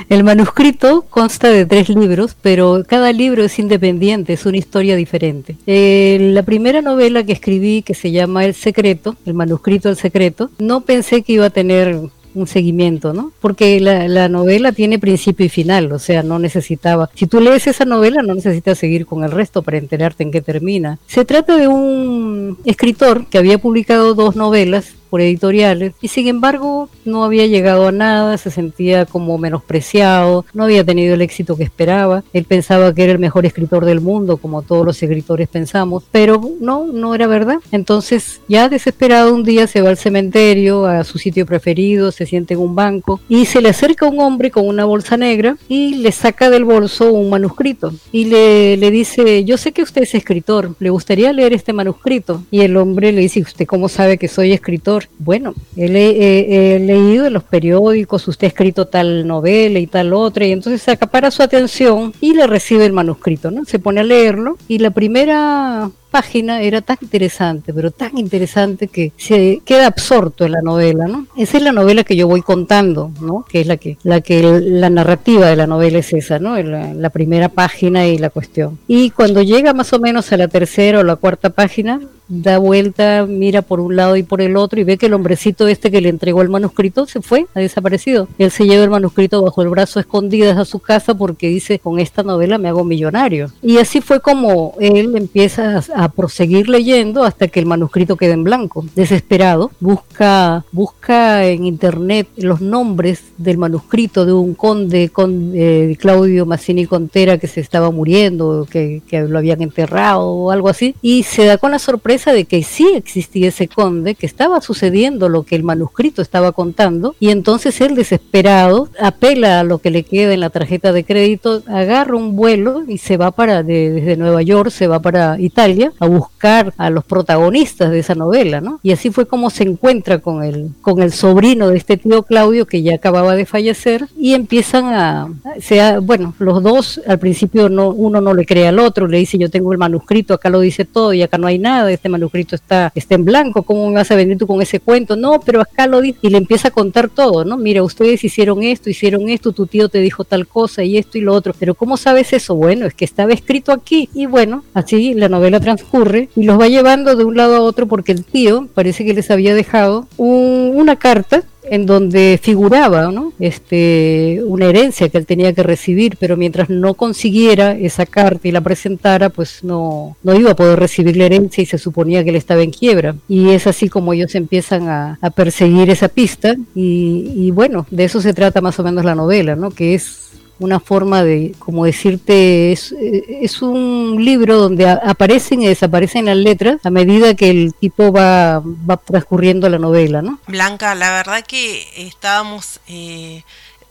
El 0.08 0.24
manuscrito 0.24 1.04
consta 1.10 1.50
de 1.50 1.66
tres 1.66 1.90
libros, 1.90 2.34
pero 2.40 2.82
cada 2.86 3.12
libro 3.12 3.44
es 3.44 3.58
independiente, 3.58 4.32
es 4.32 4.46
una 4.46 4.56
historia 4.56 4.96
diferente. 4.96 5.56
Eh, 5.66 6.30
la 6.32 6.42
primera 6.42 6.80
novela 6.80 7.24
que 7.24 7.32
escribí, 7.32 7.82
que 7.82 7.92
se 7.92 8.10
llama 8.10 8.46
El 8.46 8.54
Secreto, 8.54 9.16
el 9.26 9.34
manuscrito 9.34 9.90
El 9.90 9.96
Secreto, 9.96 10.50
no 10.58 10.80
pensé 10.80 11.22
que 11.22 11.34
iba 11.34 11.46
a 11.46 11.50
tener 11.50 12.00
un 12.34 12.46
seguimiento, 12.46 13.12
¿no? 13.12 13.32
Porque 13.40 13.80
la, 13.80 14.28
novela 14.28 14.72
tiene 14.72 14.98
principio 14.98 15.44
y 15.46 15.48
final, 15.48 15.92
o 15.92 15.98
sea, 15.98 16.22
no 16.22 16.38
necesitaba. 16.38 17.10
Si 17.14 17.26
tú 17.26 17.40
lees 17.40 17.66
esa 17.66 17.84
novela, 17.84 18.22
no 18.22 18.34
necesitas 18.34 18.78
seguir 18.78 19.06
con 19.06 19.24
el 19.24 19.30
resto 19.30 19.62
para 19.62 19.78
enterarte 19.78 20.22
en 20.22 20.30
qué 20.30 20.40
termina. 20.40 20.98
Se 21.06 21.24
trata 21.24 21.56
de 21.56 21.68
un 21.68 22.58
escritor 22.64 23.26
que 23.26 23.38
había 23.38 23.58
publicado 23.58 24.14
dos 24.14 24.36
novelas 24.36 24.94
por 25.08 25.20
editoriales 25.20 25.94
y 26.00 26.08
sin 26.08 26.28
embargo 26.28 26.88
no 27.04 27.24
había 27.24 27.46
llegado 27.46 27.88
a 27.88 27.92
nada, 27.92 28.38
se 28.38 28.50
sentía 28.50 29.06
como 29.06 29.38
menospreciado, 29.38 30.44
no 30.54 30.64
había 30.64 30.84
tenido 30.84 31.14
el 31.14 31.22
éxito 31.22 31.56
que 31.56 31.64
esperaba, 31.64 32.24
él 32.32 32.44
pensaba 32.44 32.94
que 32.94 33.04
era 33.04 33.12
el 33.12 33.18
mejor 33.18 33.46
escritor 33.46 33.84
del 33.84 34.00
mundo, 34.00 34.36
como 34.36 34.62
todos 34.62 34.84
los 34.84 35.02
escritores 35.02 35.48
pensamos, 35.48 36.04
pero 36.10 36.40
no, 36.60 36.86
no 36.86 37.14
era 37.14 37.26
verdad. 37.26 37.58
Entonces 37.72 38.40
ya 38.48 38.68
desesperado 38.68 39.34
un 39.34 39.44
día 39.44 39.66
se 39.66 39.82
va 39.82 39.90
al 39.90 39.96
cementerio, 39.96 40.86
a 40.86 41.04
su 41.04 41.18
sitio 41.18 41.46
preferido, 41.46 42.12
se 42.12 42.26
siente 42.26 42.54
en 42.54 42.60
un 42.60 42.74
banco 42.74 43.20
y 43.28 43.46
se 43.46 43.60
le 43.60 43.70
acerca 43.70 44.06
un 44.06 44.20
hombre 44.20 44.50
con 44.50 44.66
una 44.66 44.84
bolsa 44.84 45.16
negra 45.16 45.56
y 45.68 45.96
le 45.96 46.12
saca 46.12 46.50
del 46.50 46.64
bolso 46.64 47.12
un 47.12 47.30
manuscrito 47.30 47.92
y 48.12 48.26
le, 48.26 48.76
le 48.76 48.90
dice, 48.90 49.44
yo 49.44 49.56
sé 49.56 49.72
que 49.72 49.82
usted 49.82 50.02
es 50.02 50.14
escritor, 50.14 50.74
¿le 50.78 50.90
gustaría 50.90 51.32
leer 51.32 51.52
este 51.52 51.72
manuscrito? 51.72 52.42
Y 52.50 52.60
el 52.60 52.76
hombre 52.76 53.12
le 53.12 53.20
dice, 53.20 53.40
¿usted 53.40 53.66
cómo 53.66 53.88
sabe 53.88 54.18
que 54.18 54.28
soy 54.28 54.52
escritor? 54.52 54.97
Bueno, 55.18 55.54
he, 55.76 56.78
leído 56.80 57.26
en 57.26 57.32
los 57.32 57.44
periódicos, 57.44 58.26
usted 58.28 58.46
ha 58.46 58.48
escrito 58.48 58.86
tal 58.86 59.26
novela 59.26 59.78
y 59.78 59.86
tal 59.86 60.12
otra, 60.12 60.46
y 60.46 60.52
entonces 60.52 60.82
se 60.82 60.90
acapara 60.90 61.30
su 61.30 61.42
atención 61.42 62.12
y 62.20 62.34
le 62.34 62.46
recibe 62.46 62.86
el 62.86 62.92
manuscrito, 62.92 63.50
¿no? 63.50 63.64
Se 63.64 63.78
pone 63.78 64.00
a 64.00 64.04
leerlo 64.04 64.58
y 64.68 64.78
la 64.78 64.90
primera 64.90 65.90
página 66.10 66.62
era 66.62 66.80
tan 66.80 66.98
interesante, 67.00 67.72
pero 67.72 67.90
tan 67.90 68.18
interesante 68.18 68.88
que 68.88 69.12
se 69.16 69.60
queda 69.64 69.86
absorto 69.86 70.44
en 70.44 70.52
la 70.52 70.62
novela, 70.62 71.06
¿no? 71.06 71.26
Esa 71.36 71.58
es 71.58 71.62
la 71.62 71.72
novela 71.72 72.04
que 72.04 72.16
yo 72.16 72.26
voy 72.26 72.42
contando, 72.42 73.10
¿no? 73.20 73.44
Que 73.48 73.60
es 73.60 73.66
la 73.66 73.76
que 73.76 73.98
la 74.02 74.20
que 74.20 74.42
la 74.42 74.90
narrativa 74.90 75.46
de 75.46 75.56
la 75.56 75.66
novela 75.66 75.98
es 75.98 76.12
esa, 76.12 76.38
¿no? 76.38 76.60
La, 76.62 76.94
la 76.94 77.10
primera 77.10 77.48
página 77.48 78.06
y 78.06 78.18
la 78.18 78.30
cuestión. 78.30 78.78
Y 78.86 79.10
cuando 79.10 79.42
llega 79.42 79.72
más 79.72 79.92
o 79.92 79.98
menos 79.98 80.32
a 80.32 80.36
la 80.36 80.48
tercera 80.48 81.00
o 81.00 81.02
la 81.04 81.16
cuarta 81.16 81.50
página, 81.50 82.00
da 82.28 82.58
vuelta, 82.58 83.26
mira 83.26 83.62
por 83.62 83.80
un 83.80 83.96
lado 83.96 84.16
y 84.16 84.22
por 84.22 84.40
el 84.40 84.56
otro 84.56 84.78
y 84.78 84.84
ve 84.84 84.98
que 84.98 85.06
el 85.06 85.14
hombrecito 85.14 85.66
este 85.66 85.90
que 85.90 86.00
le 86.00 86.10
entregó 86.10 86.42
el 86.42 86.50
manuscrito 86.50 87.06
se 87.06 87.22
fue, 87.22 87.46
ha 87.54 87.60
desaparecido. 87.60 88.28
Él 88.38 88.50
se 88.50 88.66
lleva 88.66 88.84
el 88.84 88.90
manuscrito 88.90 89.42
bajo 89.42 89.62
el 89.62 89.68
brazo 89.68 89.98
escondidas 89.98 90.58
a 90.58 90.64
su 90.64 90.78
casa 90.78 91.14
porque 91.14 91.48
dice, 91.48 91.78
con 91.78 91.98
esta 91.98 92.22
novela 92.22 92.58
me 92.58 92.68
hago 92.68 92.84
millonario. 92.84 93.50
Y 93.62 93.78
así 93.78 94.00
fue 94.00 94.20
como 94.20 94.74
él 94.78 95.16
empieza 95.16 95.82
a, 95.94 95.97
proseguir 96.06 96.68
leyendo 96.68 97.24
hasta 97.24 97.48
que 97.48 97.58
el 97.58 97.66
manuscrito 97.66 98.16
queda 98.16 98.34
en 98.34 98.44
blanco. 98.44 98.84
Desesperado, 98.94 99.72
busca, 99.80 100.64
busca 100.70 101.44
en 101.44 101.64
internet 101.64 102.28
los 102.36 102.60
nombres 102.60 103.24
del 103.36 103.58
manuscrito 103.58 104.24
de 104.24 104.32
un 104.32 104.54
conde, 104.54 105.08
conde 105.08 105.96
Claudio 106.00 106.46
Massini 106.46 106.86
Contera 106.86 107.38
que 107.38 107.48
se 107.48 107.60
estaba 107.60 107.90
muriendo, 107.90 108.66
que, 108.70 109.02
que 109.08 109.22
lo 109.22 109.38
habían 109.38 109.62
enterrado 109.62 110.28
o 110.28 110.50
algo 110.52 110.68
así, 110.68 110.94
y 111.02 111.24
se 111.24 111.44
da 111.44 111.58
con 111.58 111.72
la 111.72 111.78
sorpresa 111.80 112.32
de 112.32 112.44
que 112.44 112.62
sí 112.62 112.88
existía 112.94 113.48
ese 113.48 113.66
conde, 113.66 114.14
que 114.14 114.26
estaba 114.26 114.60
sucediendo 114.60 115.28
lo 115.28 115.42
que 115.42 115.56
el 115.56 115.64
manuscrito 115.64 116.22
estaba 116.22 116.52
contando, 116.52 117.16
y 117.18 117.30
entonces 117.30 117.80
él 117.80 117.94
desesperado 117.94 118.88
apela 119.00 119.60
a 119.60 119.64
lo 119.64 119.78
que 119.78 119.90
le 119.90 120.02
queda 120.04 120.32
en 120.32 120.40
la 120.40 120.50
tarjeta 120.50 120.92
de 120.92 121.04
crédito, 121.04 121.62
agarra 121.66 122.16
un 122.16 122.36
vuelo 122.36 122.84
y 122.86 122.98
se 122.98 123.16
va 123.16 123.30
para 123.30 123.62
desde 123.62 124.16
Nueva 124.16 124.42
York, 124.42 124.70
se 124.70 124.86
va 124.86 125.00
para 125.00 125.40
Italia 125.40 125.87
a 125.98 126.06
buscar 126.06 126.72
a 126.76 126.90
los 126.90 127.04
protagonistas 127.04 127.90
de 127.90 127.98
esa 127.98 128.14
novela, 128.14 128.60
¿no? 128.60 128.80
Y 128.82 128.92
así 128.92 129.10
fue 129.10 129.26
como 129.26 129.50
se 129.50 129.64
encuentra 129.64 130.18
con 130.18 130.42
el, 130.42 130.70
con 130.80 131.02
el 131.02 131.12
sobrino 131.12 131.68
de 131.68 131.78
este 131.78 131.96
tío 131.96 132.22
Claudio 132.22 132.66
que 132.66 132.82
ya 132.82 132.94
acababa 132.94 133.34
de 133.36 133.46
fallecer 133.46 134.06
y 134.18 134.34
empiezan 134.34 134.86
a, 134.86 135.28
sea, 135.60 136.00
bueno, 136.00 136.34
los 136.38 136.62
dos 136.62 137.00
al 137.06 137.18
principio 137.18 137.68
no, 137.68 137.90
uno 137.90 138.20
no 138.20 138.34
le 138.34 138.46
cree 138.46 138.68
al 138.68 138.78
otro, 138.78 139.06
le 139.06 139.18
dice 139.18 139.38
yo 139.38 139.50
tengo 139.50 139.72
el 139.72 139.78
manuscrito, 139.78 140.34
acá 140.34 140.50
lo 140.50 140.60
dice 140.60 140.84
todo 140.84 141.12
y 141.12 141.22
acá 141.22 141.38
no 141.38 141.46
hay 141.46 141.58
nada, 141.58 141.90
este 141.90 142.08
manuscrito 142.08 142.54
está, 142.54 142.92
está 142.94 143.14
en 143.14 143.24
blanco, 143.24 143.62
¿cómo 143.62 143.88
me 143.88 143.94
vas 143.94 144.10
a 144.10 144.16
venir 144.16 144.38
tú 144.38 144.46
con 144.46 144.60
ese 144.62 144.80
cuento? 144.80 145.16
No, 145.16 145.40
pero 145.40 145.60
acá 145.60 145.86
lo 145.86 146.00
dice, 146.00 146.18
y 146.22 146.30
le 146.30 146.38
empieza 146.38 146.68
a 146.68 146.70
contar 146.70 147.08
todo, 147.08 147.44
¿no? 147.44 147.56
Mira, 147.56 147.82
ustedes 147.82 148.22
hicieron 148.24 148.62
esto, 148.62 148.90
hicieron 148.90 149.28
esto, 149.28 149.52
tu 149.52 149.66
tío 149.66 149.88
te 149.88 149.98
dijo 149.98 150.24
tal 150.24 150.46
cosa 150.46 150.82
y 150.82 150.96
esto 150.96 151.18
y 151.18 151.20
lo 151.20 151.34
otro, 151.34 151.54
pero 151.58 151.74
¿cómo 151.74 151.96
sabes 151.96 152.32
eso? 152.32 152.54
Bueno, 152.54 152.86
es 152.86 152.94
que 152.94 153.04
estaba 153.04 153.32
escrito 153.32 153.72
aquí, 153.72 154.08
y 154.14 154.26
bueno, 154.26 154.64
así 154.74 155.14
la 155.14 155.28
novela 155.28 155.60
transcurre 155.78 156.28
y 156.36 156.44
los 156.44 156.60
va 156.60 156.68
llevando 156.68 157.14
de 157.16 157.24
un 157.24 157.36
lado 157.36 157.56
a 157.56 157.60
otro 157.60 157.86
porque 157.86 158.12
el 158.12 158.24
tío 158.24 158.68
parece 158.74 159.04
que 159.04 159.14
les 159.14 159.30
había 159.30 159.54
dejado 159.54 160.06
una 160.16 160.96
carta 160.96 161.42
en 161.70 161.86
donde 161.86 162.38
figuraba 162.42 163.10
¿no? 163.12 163.32
este, 163.38 164.40
una 164.46 164.66
herencia 164.66 165.08
que 165.08 165.18
él 165.18 165.26
tenía 165.26 165.52
que 165.52 165.62
recibir, 165.62 166.16
pero 166.18 166.36
mientras 166.36 166.70
no 166.70 166.94
consiguiera 166.94 167.72
esa 167.72 168.06
carta 168.06 168.48
y 168.48 168.52
la 168.52 168.60
presentara, 168.60 169.28
pues 169.28 169.62
no, 169.62 170.16
no 170.22 170.34
iba 170.34 170.52
a 170.52 170.56
poder 170.56 170.78
recibir 170.78 171.16
la 171.16 171.26
herencia 171.26 171.62
y 171.62 171.66
se 171.66 171.78
suponía 171.78 172.24
que 172.24 172.30
él 172.30 172.36
estaba 172.36 172.62
en 172.62 172.70
quiebra. 172.70 173.16
Y 173.28 173.50
es 173.50 173.66
así 173.66 173.88
como 173.88 174.12
ellos 174.12 174.34
empiezan 174.34 174.88
a, 174.88 175.18
perseguir 175.34 175.90
esa 175.90 176.08
pista 176.08 176.56
y, 176.74 177.32
y, 177.36 177.50
bueno, 177.50 177.86
de 177.90 178.04
eso 178.04 178.20
se 178.20 178.32
trata 178.32 178.62
más 178.62 178.78
o 178.80 178.82
menos 178.82 179.04
la 179.04 179.14
novela, 179.14 179.56
¿no? 179.56 179.70
que 179.70 179.94
es 179.94 180.27
una 180.58 180.80
forma 180.80 181.24
de, 181.24 181.54
como 181.58 181.84
decirte, 181.84 182.72
es, 182.72 182.92
es 182.92 183.62
un 183.62 184.24
libro 184.24 184.58
donde 184.58 184.88
aparecen 184.88 185.62
y 185.62 185.66
desaparecen 185.66 186.26
las 186.26 186.36
letras 186.36 186.84
a 186.84 186.90
medida 186.90 187.34
que 187.34 187.50
el 187.50 187.74
tipo 187.74 188.12
va, 188.12 188.60
va 188.60 188.96
transcurriendo 188.96 189.68
la 189.68 189.78
novela, 189.78 190.22
¿no? 190.22 190.38
Blanca, 190.46 190.94
la 190.94 191.10
verdad 191.10 191.44
que 191.46 191.86
estábamos... 191.96 192.80
Eh 192.88 193.42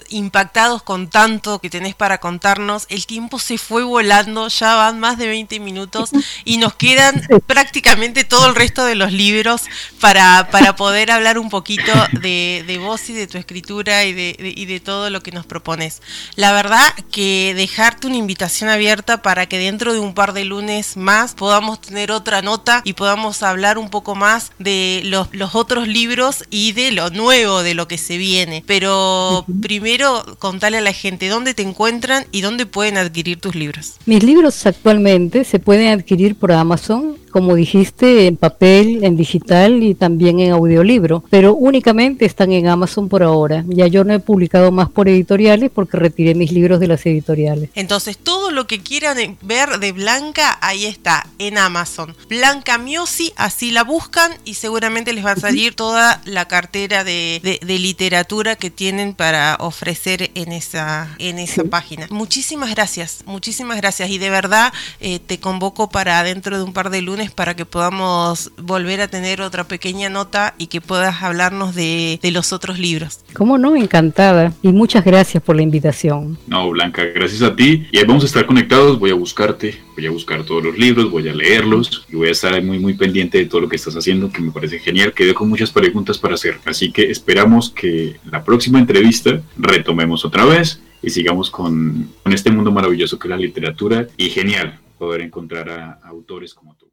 impactados 0.10 0.84
con 0.84 1.10
tanto 1.10 1.60
que 1.60 1.70
tenés 1.70 1.96
para 1.96 2.20
contarnos. 2.20 2.86
El 2.90 3.06
tiempo 3.06 3.40
se 3.40 3.58
fue 3.58 3.84
volando, 3.84 4.48
ya 4.48 4.76
van 4.76 5.00
más 5.00 5.18
de 5.18 5.28
20 5.28 5.60
minutos 5.60 6.12
y 6.46 6.58
nos 6.58 6.76
quedan 6.76 7.22
prácticamente 7.48 8.24
todo 8.24 8.48
el 8.48 8.56
resto 8.56 8.86
de 8.86 8.96
los 8.96 9.12
libros 9.12 9.64
para, 10.00 10.50
para 10.52 10.76
poder 10.76 11.12
hablar 11.12 11.40
un 11.40 11.50
poquito 11.50 11.92
de, 12.22 12.64
de 12.68 12.78
vos 12.78 13.10
y 13.10 13.14
de 13.14 13.28
tu 13.28 13.38
escritura 13.38 14.06
y 14.06 14.14
de, 14.14 14.36
y 14.40 14.66
de 14.66 14.80
todo 14.80 15.10
lo 15.10 15.22
que 15.22 15.32
nos 15.32 15.46
propones. 15.46 16.02
La 16.36 16.52
verdad 16.52 16.94
que 17.12 17.54
dejarte 17.56 18.08
una 18.08 18.18
invitación 18.18 18.70
abierta 18.70 19.22
para 19.22 19.48
que 19.48 19.60
dentro 19.60 19.94
de 19.94 20.00
un 20.00 20.14
par 20.14 20.34
de 20.34 20.46
lunes 20.46 20.98
más 20.98 21.34
podamos 21.34 21.82
tener 21.82 22.12
otra 22.12 22.42
nota 22.42 22.82
y 22.84 22.94
podamos 22.94 23.44
hablar 23.44 23.78
un 23.78 23.90
poco 23.90 24.16
más 24.16 24.52
de 24.60 25.02
los, 25.06 25.30
los 25.32 25.56
otros 25.56 25.88
libros 25.88 26.44
y 26.50 26.74
de 26.74 26.92
lo 26.92 27.10
nuevo, 27.10 27.64
de 27.64 27.74
lo 27.74 27.88
que 27.88 27.98
se 27.98 28.18
viene. 28.18 28.64
Pero 28.66 29.46
primero 29.62 29.97
Quiero 29.98 30.38
contarle 30.38 30.78
a 30.78 30.82
la 30.82 30.94
gente 30.94 31.28
dónde 31.28 31.56
te 31.56 31.64
encuentran 31.64 32.24
y 32.32 32.42
dónde 32.42 32.68
pueden 32.68 33.00
adquirir 33.00 33.42
tus 33.42 33.56
libros. 33.56 33.96
Mis 34.06 34.22
libros 34.22 34.64
actualmente 34.68 35.44
se 35.44 35.58
pueden 35.58 35.92
adquirir 35.92 36.36
por 36.36 36.52
Amazon 36.52 37.18
como 37.30 37.56
dijiste, 37.56 38.28
en 38.28 38.38
papel, 38.38 39.04
en 39.04 39.18
digital 39.18 39.84
y 39.84 39.96
también 39.96 40.40
en 40.40 40.52
audiolibro, 40.52 41.24
pero 41.30 41.56
únicamente 41.56 42.26
están 42.26 42.52
en 42.52 42.68
Amazon 42.68 43.10
por 43.10 43.24
ahora. 43.24 43.64
Ya 43.68 43.88
yo 43.88 44.04
no 44.04 44.14
he 44.14 44.20
publicado 44.20 44.72
más 44.72 44.90
por 44.90 45.10
editoriales 45.10 45.72
porque 45.74 45.98
retiré 45.98 46.36
mis 46.36 46.52
libros 46.52 46.80
de 46.80 46.88
las 46.88 47.06
editoriales. 47.06 47.70
Entonces, 47.76 48.18
todo 48.18 48.52
lo 48.52 48.68
que 48.68 48.80
quieran 48.80 49.38
ver 49.42 49.80
de 49.80 49.92
Blanca, 49.92 50.58
ahí 50.62 50.86
está, 50.86 51.28
en 51.40 51.58
Amazon. 51.58 52.16
Blanca 52.30 52.78
Miosi, 52.78 53.34
así 53.36 53.72
la 53.72 53.84
buscan 53.84 54.32
y 54.46 54.56
seguramente 54.56 55.14
les 55.14 55.26
va 55.26 55.32
a 55.32 55.36
salir 55.36 55.76
toda 55.76 56.22
la 56.26 56.48
cartera 56.48 57.04
de, 57.04 57.60
literatura 57.64 58.56
que 58.56 58.70
tienen 58.70 59.14
para 59.14 59.58
ofrecer 59.60 60.32
en 60.36 60.52
esa, 60.52 61.16
en 61.20 61.40
esa 61.40 61.64
página. 61.64 62.08
Muchísimas 62.10 62.72
gracias, 62.72 63.24
muchísimas 63.26 63.78
gracias 63.78 64.10
y 64.10 64.18
de 64.18 64.30
verdad 64.30 64.74
eh, 65.00 65.20
te 65.20 65.40
convoco 65.40 65.90
para 65.90 66.24
dentro 66.24 66.58
de 66.58 66.64
un 66.64 66.74
par 66.74 66.90
de 66.90 67.02
lunes 67.02 67.17
para 67.34 67.56
que 67.56 67.66
podamos 67.66 68.52
volver 68.58 69.02
a 69.02 69.08
tener 69.08 69.42
otra 69.42 69.64
pequeña 69.64 70.10
nota 70.10 70.54
y 70.60 70.68
que 70.68 70.82
puedas 70.82 71.24
hablarnos 71.24 71.74
de, 71.74 72.20
los 72.32 72.54
otros 72.54 72.78
libros. 72.78 73.22
¿Cómo 73.34 73.58
no? 73.58 73.76
Encantada. 73.76 74.54
Y 74.62 74.68
muchas 74.68 75.04
gracias 75.04 75.42
por 75.42 75.56
la 75.56 75.64
invitación. 75.64 76.38
No, 76.46 76.70
Blanca, 76.70 77.04
gracias 77.06 77.42
a 77.42 77.56
ti. 77.56 77.88
Y 77.92 77.98
ahí 77.98 78.06
vamos 78.06 78.24
a 78.24 78.28
estar 78.28 78.46
conectados. 78.46 79.00
Voy 79.00 79.10
a 79.10 79.16
buscarte, 79.16 79.82
voy 79.96 80.06
a 80.06 80.12
buscar 80.12 80.44
todos 80.44 80.64
los 80.64 80.78
libros, 80.78 81.10
voy 81.10 81.28
a 81.28 81.34
leerlos 81.34 82.06
y 82.10 82.16
voy 82.16 82.28
a 82.28 82.32
estar 82.32 82.62
muy, 82.64 82.78
muy 82.78 82.94
pendiente 82.94 83.40
de 83.40 83.46
todo 83.46 83.62
lo 83.62 83.70
que 83.70 83.78
estás 83.78 83.96
haciendo, 83.96 84.32
que 84.32 84.42
me 84.42 84.52
parece 84.52 84.78
genial. 84.78 85.14
Quedé 85.14 85.34
con 85.34 85.50
muchas 85.50 85.72
preguntas 85.72 86.20
para 86.20 86.36
hacer. 86.36 86.60
Así 86.66 86.92
que 86.92 87.10
esperamos 87.10 87.72
que 87.72 88.18
la 88.30 88.44
próxima 88.44 88.78
entrevista 88.78 89.42
retomemos 89.58 90.24
otra 90.24 90.46
vez 90.46 90.80
y 91.02 91.10
sigamos 91.10 91.50
con, 91.50 92.10
con 92.22 92.34
este 92.34 92.52
mundo 92.52 92.72
maravilloso 92.72 93.18
que 93.18 93.28
es 93.28 93.32
la 93.32 93.38
literatura 93.38 94.08
y 94.18 94.30
genial 94.30 94.80
poder 94.98 95.22
encontrar 95.22 95.70
a 95.70 96.00
autores 96.08 96.54
como 96.54 96.76
tú. 96.76 96.86